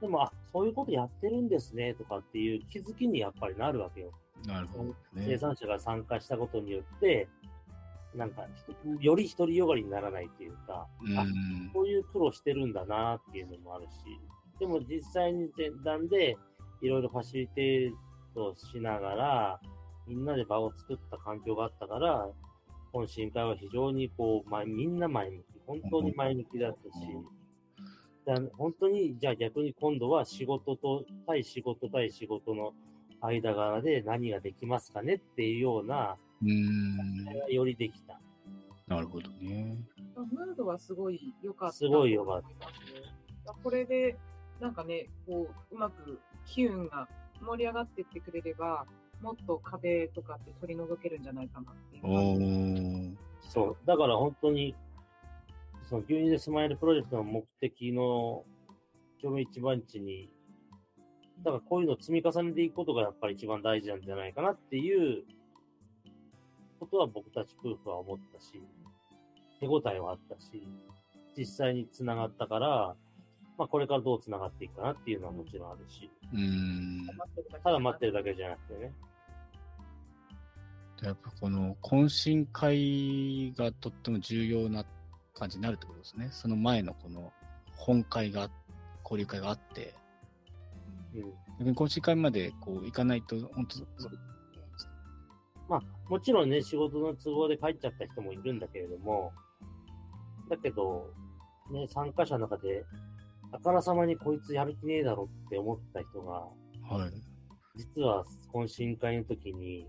[0.00, 4.12] でも、あ、そういうことやってるんですね、とかっていう気づきにやっぱりなるわけよ。
[4.46, 5.38] なるほど生ね。
[5.38, 7.28] 産者が参加したことによって、
[8.14, 8.46] なんか、
[9.00, 11.24] より独りよがりにならないっていうか、うんあ、
[11.72, 13.90] こういう苦労してるんだなっていうのもあるし、
[14.60, 16.36] でも実際に前段で
[16.80, 17.92] いろいろファシリテー
[18.34, 19.60] トしながら、
[20.06, 22.28] みんなで場を作った環境があったから、
[22.92, 27.06] 懇親会は非常にこう、まあ、みんな前向き、本当に前向きだったし、
[28.26, 32.72] だ本当に、じゃあ逆に今度は仕事と、対仕事対仕事の
[33.20, 38.20] 間柄で何ができますかねっていうような、うん、よりできた。
[38.86, 39.76] なるほどね。
[40.16, 41.74] ムードはすごい良かった。
[41.74, 42.42] すごい良かっ
[43.44, 43.58] たた。
[43.62, 44.16] これで、
[44.60, 47.08] なんかね、こう、うまく機運が
[47.40, 48.86] 盛り上がっていってくれれば、
[49.22, 53.16] もっと壁とかって取り除けるんじゃないかなっていう。
[53.48, 53.76] そう。
[53.86, 54.74] だから本当に、
[55.82, 58.44] その牛乳でスマイルプロジェクトの目的の、
[59.22, 60.30] 今日の一番地に、
[61.42, 65.24] だからこういうのを積み重ねていくことがやっぱり一番大事なんじゃないかなっていう
[66.80, 68.62] ことは僕たち夫婦は思ったし、
[69.60, 70.66] 手応えはあったし、
[71.36, 72.96] 実際に繋がったから、
[73.56, 77.06] まあこれからどう繋がっていくかなっていうのはもちろんあるし、うん。
[77.62, 78.92] ただ待ってるだけじゃなくてね。
[81.02, 84.84] やっぱこの懇親会がとっても重要な
[85.34, 86.28] 感じになるってことですね。
[86.30, 87.32] その前のこの
[87.76, 88.48] 本会が、
[89.02, 89.94] 交流会があって、
[91.14, 91.22] うん。
[91.58, 93.78] 逆に懇親会までこう行かないと、本当
[95.68, 99.32] まあ、もちろんね、仕事の都合で帰っちゃった人もいるんだけれども、
[100.48, 101.10] だけど、
[101.70, 102.84] ね、参加者の中で、
[103.54, 107.12] あからさまにこいつやる気ねえだろって思った人が、はい。
[107.76, 109.86] 実は懇親会の時に、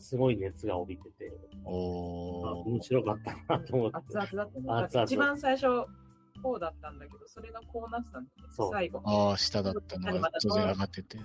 [0.00, 1.32] すごい熱が帯びてて、
[1.64, 2.68] あおー。
[2.68, 3.96] 面白かったなと思って。
[4.18, 4.66] 熱々だったね。
[4.68, 5.66] 熱々一番最初、
[6.42, 8.54] こうだったんだけど、それがこうなってたんだよね。
[8.54, 9.00] そう最後。
[9.04, 11.18] ああ、下だったのが当然上がってて。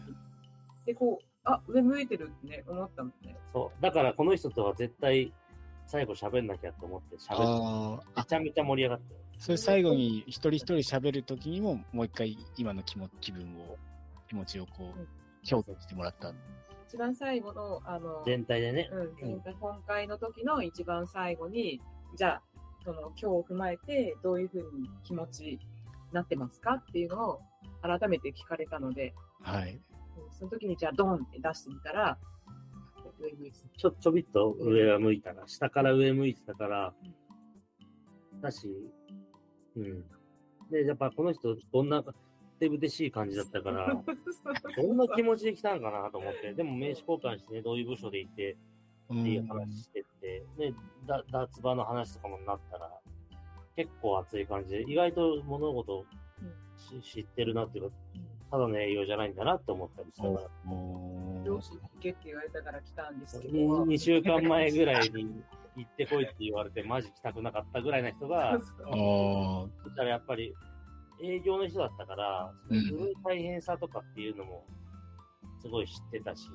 [0.86, 3.36] で、こう、あ、上向いてるってね、思ったもんね。
[3.52, 3.82] そう。
[3.82, 5.34] だからこの人とは絶対、
[5.88, 9.20] 最後喋んなきゃと思って喋って、めあ、ちゃめちゃ盛り上がったよ。
[9.38, 13.78] それ最後に一人一人喋るときにも、もう一回今の気も気分を、
[14.28, 15.08] 気持ちをこう、
[15.54, 16.34] 表現してもらった。
[16.88, 18.90] 一番最後の、あの、全体でね。
[18.92, 21.82] うん、前回本会の時の一番最後に、
[22.16, 22.42] じゃあ、
[22.86, 25.60] その今日を踏まえて、どういうふうに気持ちに
[26.12, 27.42] なってますかっていうのを
[27.82, 29.74] 改めて聞かれたので、はい。
[29.74, 29.82] うん
[30.32, 32.18] その時にじゃあドンって出してみたら、
[33.78, 36.94] ちょ、ちょびっと上は向いたら、下から上向いてたから、
[38.42, 38.68] だし、
[39.76, 40.04] うん。
[40.70, 42.04] で、やっぱこの人、どんな、
[42.60, 43.94] 手ぶてしい感じだったから、
[44.78, 48.58] どんな気持ちで来たんかなと思って、でも名刺交換してね、どういう部署でいて、
[49.10, 50.74] うっていうん話してって、で、
[51.06, 53.00] だ、脱馬の話とかもなったら、
[53.76, 56.06] 結構熱い感じで、意外と物事
[57.02, 57.96] 知ってるなっていうか、
[58.54, 60.72] ただの営業じゃないんだなって思ったりしたから、
[61.44, 65.44] 上司に行けって言われたから来たんですけど、2週間前ぐらいに
[65.76, 70.54] 行ってこいって言われて、マジ来たくなかったぐらいな人が、そしたらやっぱり、
[71.24, 73.00] 営業の人だったから、そうん。
[73.00, 74.64] の大変さとかっていうのも、
[75.60, 76.48] すごい知ってたし、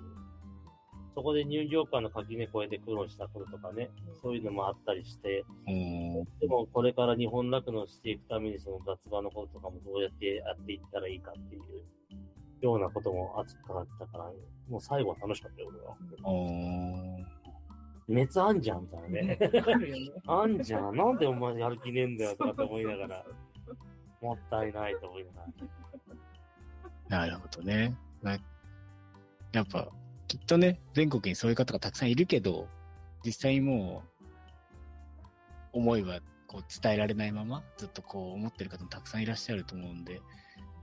[1.19, 3.91] そこで入場館の垣根越えて苦労したこととかね、
[4.23, 5.45] そういうのもあったりして、
[6.41, 11.63] でもこれから日本楽のしていくためにその雑場のこととかもどうやってやっていったらいいかっていう
[12.61, 14.31] ようなことも熱くかったから、
[14.69, 15.97] もう最後は楽しかったよ、俺は。
[18.07, 19.39] 熱あんじゃんみたいなね。
[20.25, 20.97] あんじゃん。
[20.97, 23.25] なんでお前やる気ねえんだよとかって思いながら、
[24.23, 25.41] もったいないと思いなが
[27.09, 27.27] ら。
[27.27, 27.97] なるほどね。
[28.23, 28.39] な
[29.53, 29.89] やっぱ、
[30.29, 32.69] きっとね、全国にそういう方がたくさんいるけど、
[33.25, 34.03] 実際にも
[35.73, 40.21] う、思いはこう伝えられないまま、ずっとこう思ってる方もたくさんいらっしゃると思うんで、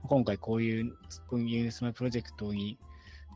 [0.02, 0.96] 今回こういう
[1.30, 2.78] 運輸スマイプロジェクトに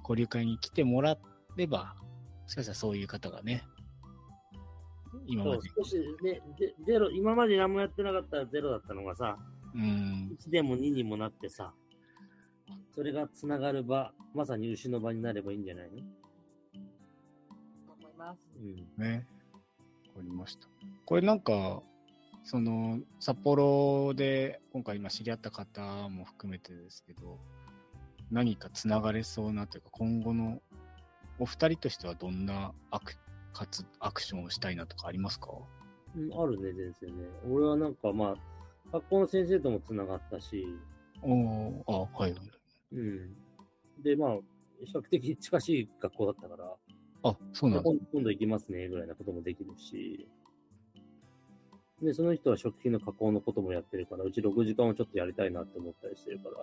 [0.03, 1.17] 交流会に来てもら
[1.57, 1.95] えば、
[2.43, 3.63] もしかしたらそういう方がね、
[5.27, 9.39] 今まで、少しね、でゼロ、今まで何もやってなかったらゼロだったのがさ、
[9.75, 11.73] うん、1でも2にもなってさ、
[12.95, 15.99] それがつながる場、まさに牛の場になればいいんじゃないの？
[15.99, 16.05] と
[17.99, 18.41] 思います。
[18.59, 19.03] うん。
[19.03, 19.27] ね。
[20.15, 20.69] わかりました。
[21.07, 21.83] これなんか、
[22.43, 27.39] その、札幌で今回今知り合った方も含めてですけど、
[28.31, 30.61] 何かつながれそうなというか、今後の
[31.39, 33.15] お二人としてはどんなアク
[33.53, 35.49] かつアクションをしたいなとかありますか？
[36.17, 37.25] うん、あるね、全然ね。
[37.49, 38.37] 俺はなんかまあ、
[38.93, 40.67] 学校の先生ともつながったし、
[41.23, 42.35] おおあ、はい。
[42.93, 43.37] うん。
[44.03, 44.35] で、まあ、
[44.85, 46.75] 比較的近しい学校だったから、
[47.23, 47.91] あ、そうなんだ。
[47.91, 50.27] 今今度行きますね、ぐらいなこともできるし、
[52.03, 56.57] で、その人は食品の加工のこともやってるから、うち6時間をちょっとやりたいなって思ったりしてるから、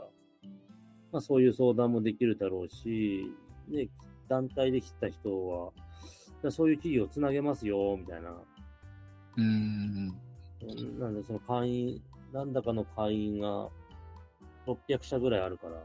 [1.12, 3.32] まあそういう相談もできるだろうし、
[3.70, 3.88] ね、
[4.28, 8.32] 団体で来た人は、そういう企業をつなげますよ、みたいな。
[8.32, 10.20] うーん。
[10.60, 12.02] うんなんで、その会員、
[12.34, 13.70] なんだかの会員が
[14.66, 15.76] 600社ぐらいあるから、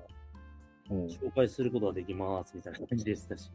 [1.08, 3.50] 紹介することができます、みたいな感じでしたし。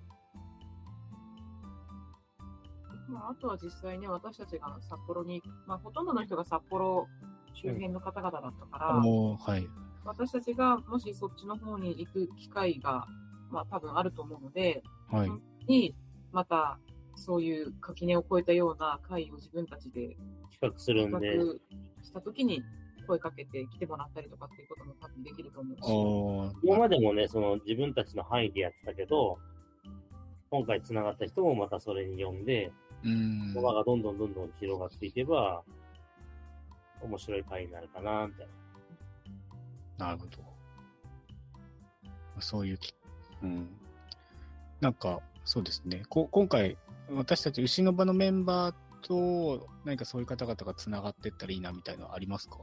[3.07, 7.07] まあ、あとは実際ね、私たちが札幌に、まあ、ほとんどの人が札幌
[7.53, 9.67] 周辺の方々だったから、おーはい。
[10.05, 13.05] 私たちがもしそっちの方に行く機会が、
[13.49, 15.31] まあ、多分あると思うので、はい。
[15.67, 15.95] に、
[16.31, 16.79] また、
[17.15, 20.15] そういう垣根を越えたような会を自分たちで
[20.51, 21.59] 企画するんで、企
[21.97, 22.63] 画したときに
[23.07, 26.67] 声かけて来てもらったりとかっていうことも多分できると思うし。
[26.67, 29.39] 今までもね、その自分たちの範囲でやってたけど、
[30.49, 32.71] 今回繋がった人もまたそれに呼んで、
[33.03, 33.61] うーん。
[33.61, 35.63] 輪がどんどんどんどん広がっていけば、
[37.01, 38.47] 面白い回になるかな、みたい
[39.97, 40.05] な。
[40.07, 40.31] なるほど。
[42.39, 42.93] そういうき、
[43.41, 43.67] うん。
[44.79, 46.03] なんか、そうですね。
[46.09, 46.77] こ今回、
[47.09, 52.57] 私たち牛の場のメンバーと何かそういう方々がつながっていったらいいなみたいなのありますか？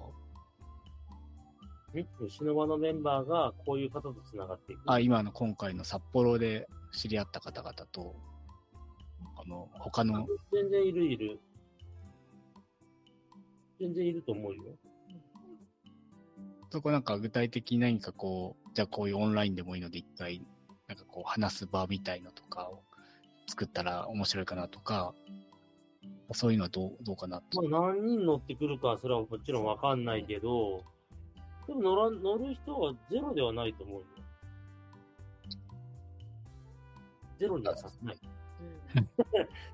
[1.95, 4.83] ね牛の場のメンバーがこういう方と繋がっていく。
[4.87, 8.15] あ、今の今回の札幌で知り合った方々と、
[9.37, 11.41] あの、他の、全然いるいる。
[13.81, 14.63] 全然いると思うよ。
[16.71, 20.45] そこなんか具体的に何かこう、じゃあこういうオンラインでもいいので一回、
[20.89, 22.83] なんかこう話す場みたいのとかを
[23.47, 25.15] 作ったら面白いかなとか、
[26.33, 27.63] そういうのはどう、どうかなと。
[27.63, 30.83] まあ何人乗ってくるかはそれはもちろんわかんないけど、
[31.67, 34.07] でも乗ら乗る人はゼロではないと思うよ。
[37.39, 38.19] ゼロにはさせない。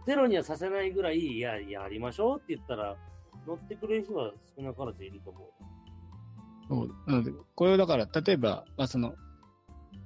[0.07, 2.97] ゼロにはさせないぐらい、いや、やりましょうって言ったら、
[3.47, 5.49] 乗ってくれる人は少なからずいると思う。
[6.69, 9.15] そうなので、これをだから、例えば、まあ、その、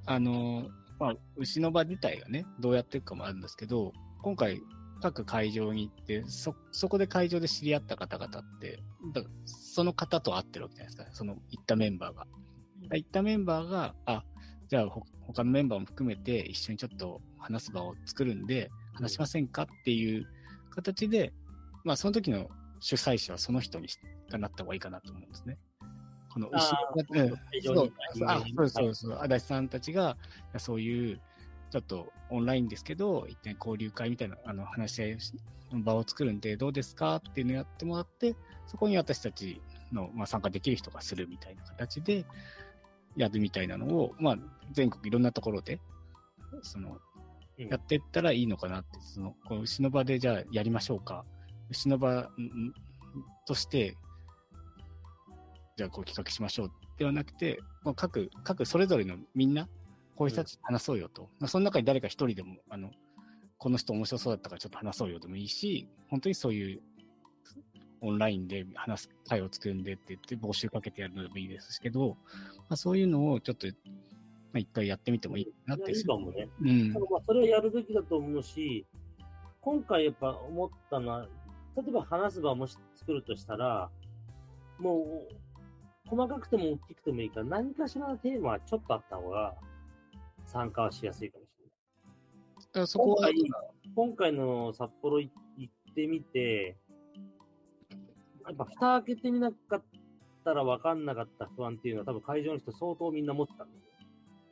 [0.07, 0.69] あの、
[0.99, 4.61] まあ、牛の場自体がね、どうやっていくかもあるんですけど、今回、
[5.01, 8.79] 各会場に行って、そ、そこで会場で知り合った方々って、
[9.13, 9.35] だから
[9.75, 12.29] その方と会ってるわけじゃないですか、その行ったメンバーが。
[12.93, 14.23] 行ったメンバーが、あ、
[14.69, 20.29] じゃあほ他のメンバーも含めて一緒にちょっと話す場を作るんで、話しませんかっていう
[20.71, 21.33] 形で、
[21.83, 22.49] まあその時の
[22.79, 23.99] 主催者はその人にし
[24.31, 25.59] がなった方がいいかなと思うんですね。
[26.33, 28.29] このあーうん。
[28.29, 30.17] あそうそうそう、足立さんたちが、
[30.59, 31.21] そういう、
[31.75, 35.19] ちょっとオンラインですけど、一点交流会みたいなあの話し合い
[35.73, 38.37] の場を作るんで、どうですかっていうのをやってもらって、
[38.69, 39.61] そこに私たち
[39.91, 42.27] の、まあ、参加できる人がするみたいな形で、
[43.17, 44.39] やるみたいなのを、まあ、
[44.71, 45.81] 全国いろんなところで、
[46.63, 46.91] その、
[47.59, 51.25] うんやっていったらいいのかなって、その、この牛の場でじゃあやりましょうか。
[51.71, 52.31] 牛の場
[53.47, 53.97] として、
[55.77, 59.69] じゃあこう企画しましょうではなくて、もう各、各それぞれのみんな、
[60.17, 61.29] こういう人たちと話そうよと。
[61.41, 62.91] まあ、その中に誰か一人でも、あの、
[63.59, 66.83] この人面白そうだったからちょっと話そうよでもいいし、本当にそういう、
[68.01, 72.19] オンラインで話す会を作るんでって言って募集かけてやるのでもいいですけど、
[72.69, 73.73] まあ、そういうのをちょっと、ま
[74.57, 75.91] あ、一回やってみてもいいなって。
[75.91, 76.49] いいかもね。
[76.61, 78.87] うんただまあそれはやるべきだと思うし、
[79.63, 81.27] 今回やっぱ思ったのは、
[81.77, 83.91] 例えば話す場もし作るとしたら、
[84.79, 85.35] もう、
[86.07, 89.55] 細かくても大きくてもいいから、何かしらのテーマはちょっとあった方が、
[90.47, 91.49] 参加はしやすいかもし
[92.75, 92.87] れない。
[92.87, 93.51] そこは、今回、
[93.95, 96.77] 今回の札幌行ってみて、
[98.47, 99.83] やっぱ蓋開けてみなかっ
[100.45, 103.85] たら分かんなかった不安っていうのは多分会場の人相当みんな持ってたんだよね。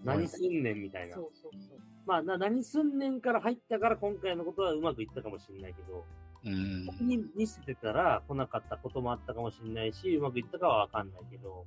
[0.05, 1.15] 何すんねんみたいな。
[1.15, 1.79] そうそうそう。
[2.07, 6.05] まあな、何すんねんから入ったから今回のことはうまくいったかもしれないけど、
[6.45, 11.65] うん、に見せてたら来なかったこともあったかもしれないし、うまくいったかはわかんないけど、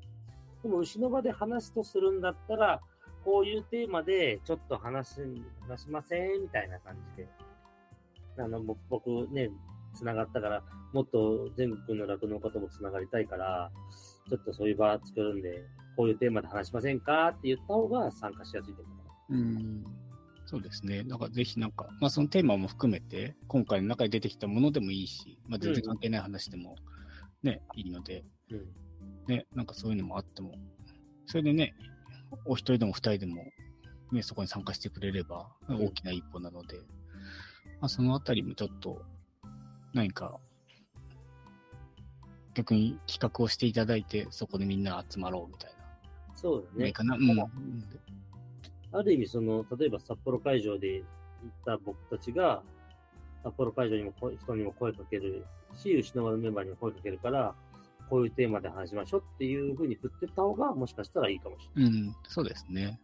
[0.63, 2.81] でも牛の場で話すとするんだったら、
[3.25, 5.21] こういうテーマでちょっと話し、
[5.67, 7.29] 話しませんみたいな感じで。
[8.37, 9.49] あの、僕僕ね、
[9.95, 10.63] 繋がったから、
[10.93, 13.71] もっと全国の酪農家とも繋がりたいから、
[14.29, 15.63] ちょっとそういう場作るんで、
[15.97, 18.91] こういうテーマで話しませんかって言った方が参加しやすいと思
[19.29, 19.35] う。
[19.35, 19.83] うん、
[20.45, 21.03] そうですね。
[21.03, 26.75] だからぜひなんか、まあそのテーマも含めて、今回の中で出てきたものでもいいし、まあ全然関係ない話でも
[27.41, 28.65] ね、いいので、うん。
[29.27, 30.55] ね、なんかそういうのもあっても、
[31.25, 31.73] それでね、
[32.45, 33.43] お一人でも二人でも、
[34.11, 36.77] ね、そこに参加してくれれば大きな一歩なので、
[37.79, 39.01] まあそのあたりもちょっと、
[39.93, 40.37] 何か、
[42.53, 46.35] 逆に企画をしていただいて、そこでみんな集まろうみたいな。
[46.35, 46.93] そうだねいい。
[46.93, 47.15] かな？
[47.15, 47.39] うん。
[48.91, 51.05] ある意味、その、例えば札幌会場で行っ
[51.65, 52.63] た僕たちが、
[53.43, 57.55] 札幌会場にもこ人にも声かけるし、牛のメンバーにも声かけるから、
[58.09, 61.91] こういうテーマで話しましょうっていうふうに振ってった方が、もしかしたらいいかもしれない。
[61.91, 62.99] うん、そうですね。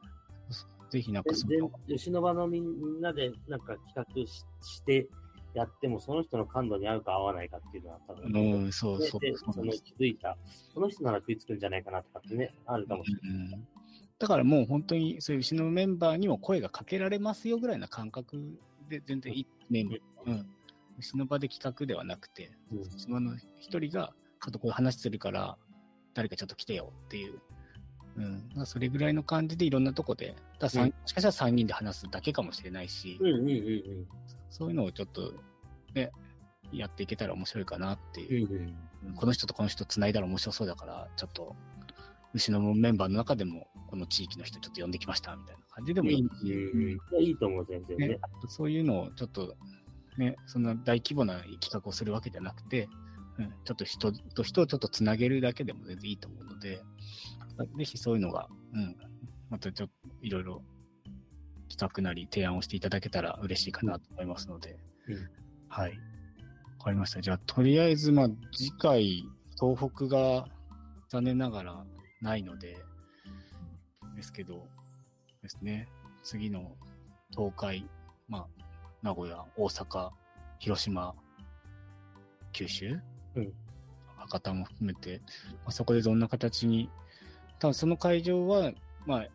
[0.90, 5.08] ぜひなんかそでの、牛の場のみんなでなんか企画しして
[5.54, 9.72] やっても、その人の感度に合うか合わないかっていうのは多分、うん、そうそうででその。
[9.72, 10.38] 気づいた、
[10.74, 13.38] この人なら食いつくんじゃないかなとかってね、あるかもしれない。
[13.54, 13.68] うん
[14.22, 18.56] だからもう本当にそういう牛のメンバーにも声がかけられますよぐらいな感覚
[18.88, 20.00] で全然いいメンバー。
[20.28, 20.48] うん。
[21.00, 24.14] 牛の場で企画ではなくて、うん牛の一人が、
[24.50, 25.58] とこう話するから、
[26.14, 27.40] 誰かちょっと来てよっていう。
[28.18, 28.50] うん。
[28.56, 30.90] まあそれぐらいの感じでいろんなとこで、ださんうん。
[30.90, 34.08] もしかしたら3人で話すだけかもしれないし、うんうんうん
[34.50, 35.34] そういうのをちょっと
[35.94, 36.12] ね、
[36.74, 38.48] やっていけたら面白いかなっていう。
[38.48, 38.56] うん。
[38.56, 38.76] うん。
[39.08, 39.16] うん。
[39.16, 41.56] この人とこの人繋いだら面白そうだから、ちょっと、
[42.34, 46.92] 牛のメンバーの中でも、この地域の人ちょっと呼んできました、みたいな感じでもいいし、うん。
[46.92, 48.08] いやいいと思う、全然ね。
[48.10, 49.56] ね。、そういうのをちょっと、
[50.18, 52.90] ね、そんな大規模な企画をするわけじゃなくて、
[53.46, 56.82] うん、ちょっと人と人をちょっとつなげるだけでも全然いいと思うので、
[57.78, 58.96] ぜひそういうのが、うん、
[59.50, 60.62] またちょっといろいろ
[61.70, 64.78] 企画なり提案をしていただけたら嬉しいかなと思いますので、
[65.08, 65.30] うん。
[65.70, 65.92] はい。
[66.80, 67.22] わかりました。
[67.22, 69.24] じゃあ、とりあえず、まあ、次回、
[69.60, 70.48] 東北が
[71.10, 71.86] 残念ながら
[72.22, 72.78] ないので、
[74.16, 74.68] ですけど、
[75.42, 75.88] ですね、
[76.24, 76.76] 次の
[77.32, 77.88] 東海、
[78.28, 78.48] まあ、
[79.02, 80.10] 名古屋、大阪、
[80.60, 81.16] 広島、
[82.52, 83.00] 九州、
[83.36, 83.54] うん
[84.22, 85.22] 博多も含めて、
[85.64, 86.90] まあ、そこでどんな形に、
[87.60, 88.72] 多分その会場は、
[89.06, 89.28] まあ、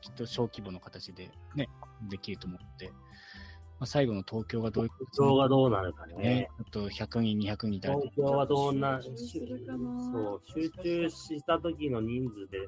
[0.00, 1.68] きっと小規模の形でね、
[2.08, 12.58] できると思って、まあ、最後の東京がどういう東京がどうなるかねね。、あと100人、200人東京はどんなそう、集中した時の人数で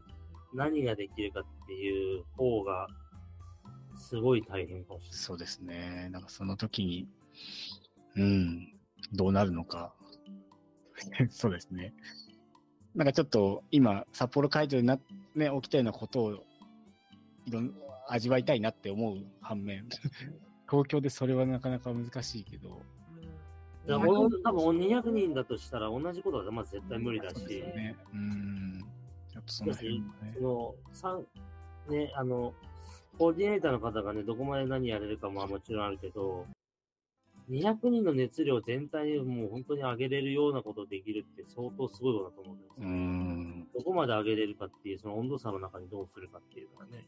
[0.55, 2.87] 何ができるかっていう方が、
[3.97, 5.19] すごい大変かもしれない。
[5.19, 6.09] そうですね。
[6.11, 7.09] なんかその時に、
[8.17, 8.73] うん、
[9.13, 9.95] どうなるのか。
[11.31, 11.95] そうですね。
[12.95, 14.99] なんかちょっと今、札幌会場にな、
[15.35, 16.33] ね、起きたようなことを、
[17.47, 17.75] いろん
[18.09, 19.89] 味わいたいなって思う反面、
[20.69, 22.83] 東京でそれはなかなか難しいけど、
[23.87, 28.85] だか多分200人だとしたら同じことはまず絶対無理だし、ね、うん、
[29.33, 30.35] ちょっとその辺もね。
[30.35, 30.43] そ。
[30.43, 31.27] の、三
[31.89, 32.55] ね、あの、
[33.19, 36.47] コーディネーターの方がね、どこまで何やれるかももちろんあるけど、
[37.51, 42.89] 200人の熱量全体にもう本当に上げれるようなことできるって相当すごいことだと思うんですうよ。
[42.89, 47.07] ん、どこまで上げれるかっていう、その温度差の中にどうするかっていうのはね、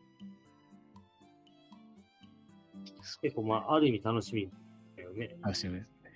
[3.21, 4.51] 結構まあ、ある意味楽しみ
[4.97, 5.37] だよね。
[5.43, 6.11] 楽しみですね。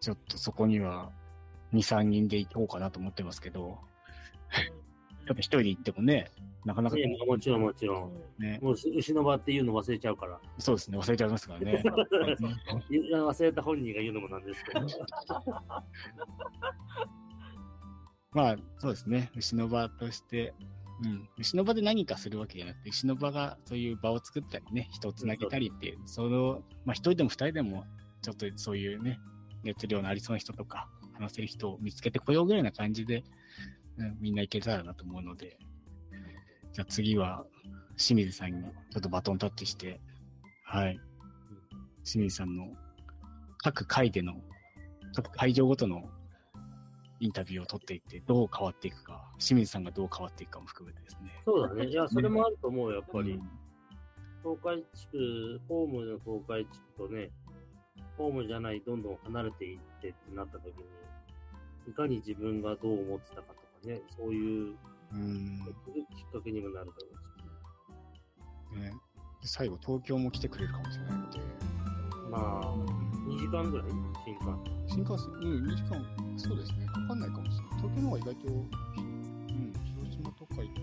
[0.00, 1.12] ちょっとそこには
[1.74, 3.78] 2、3人で行こうかなと思ってますけど、
[5.26, 6.30] やっぱ一人で行ってもね、
[6.64, 8.12] なかなかね、もちろんもちろん。
[8.38, 10.38] ね、もう牛の場っていうの忘れちゃうから。
[10.58, 11.82] そうですね、忘れちゃいますからね。
[13.12, 14.86] 忘れた本人が言うのもなんですけど。
[18.32, 20.54] まあ、そうですね、牛の場として、
[21.04, 27.84] うん、牛の場で何かするわけじゃなくて、牛の場がそういう場を作ったりね、人をつなげたりっていう、その、まあ一人でも二人でも、
[28.22, 29.18] ちょっとそういうね、
[29.64, 33.24] 熱量のありそうな人とか、話せる人を見つけてこようぐらいな感じで、うん、
[34.20, 35.58] みんないけたらなと思うので、
[36.72, 37.44] じゃあ次は
[37.96, 40.00] 清水さんにちょっとバトンタッチして、
[40.64, 40.98] はい。
[42.04, 42.68] 清水さんの
[43.58, 44.34] 各回での、
[45.14, 46.10] 各会場ごとの
[47.20, 51.30] インタビューを取っていって、どう変わっていくか、清水さんがどう変わっていくかも含めてですね。
[51.44, 51.86] そうだね。
[51.86, 53.50] いや、それもあると思うよ、やっぱりうん。
[54.42, 57.30] 東海地区、ホームの東海地区とね、
[58.16, 60.84] ホームじゃない、どんどん離れていってってなった時に、
[61.86, 63.54] いかに自分がどう思ってたか
[63.84, 64.76] ね、そういう
[65.12, 65.60] うん。
[66.14, 67.08] きっかけにもなるだろ
[68.72, 68.80] うし。
[68.80, 68.90] ね、
[69.42, 71.40] で最後、東京も来てくれるかもしれないので、
[72.30, 72.74] まあ、
[73.28, 73.88] 2時間ぐらい？
[74.24, 74.88] 新幹線。
[74.88, 77.76] 新幹線、うん、2時間、そうですね、かかんないかもしれない。
[77.76, 80.80] 東京の方が意外と、うん、広島とか行く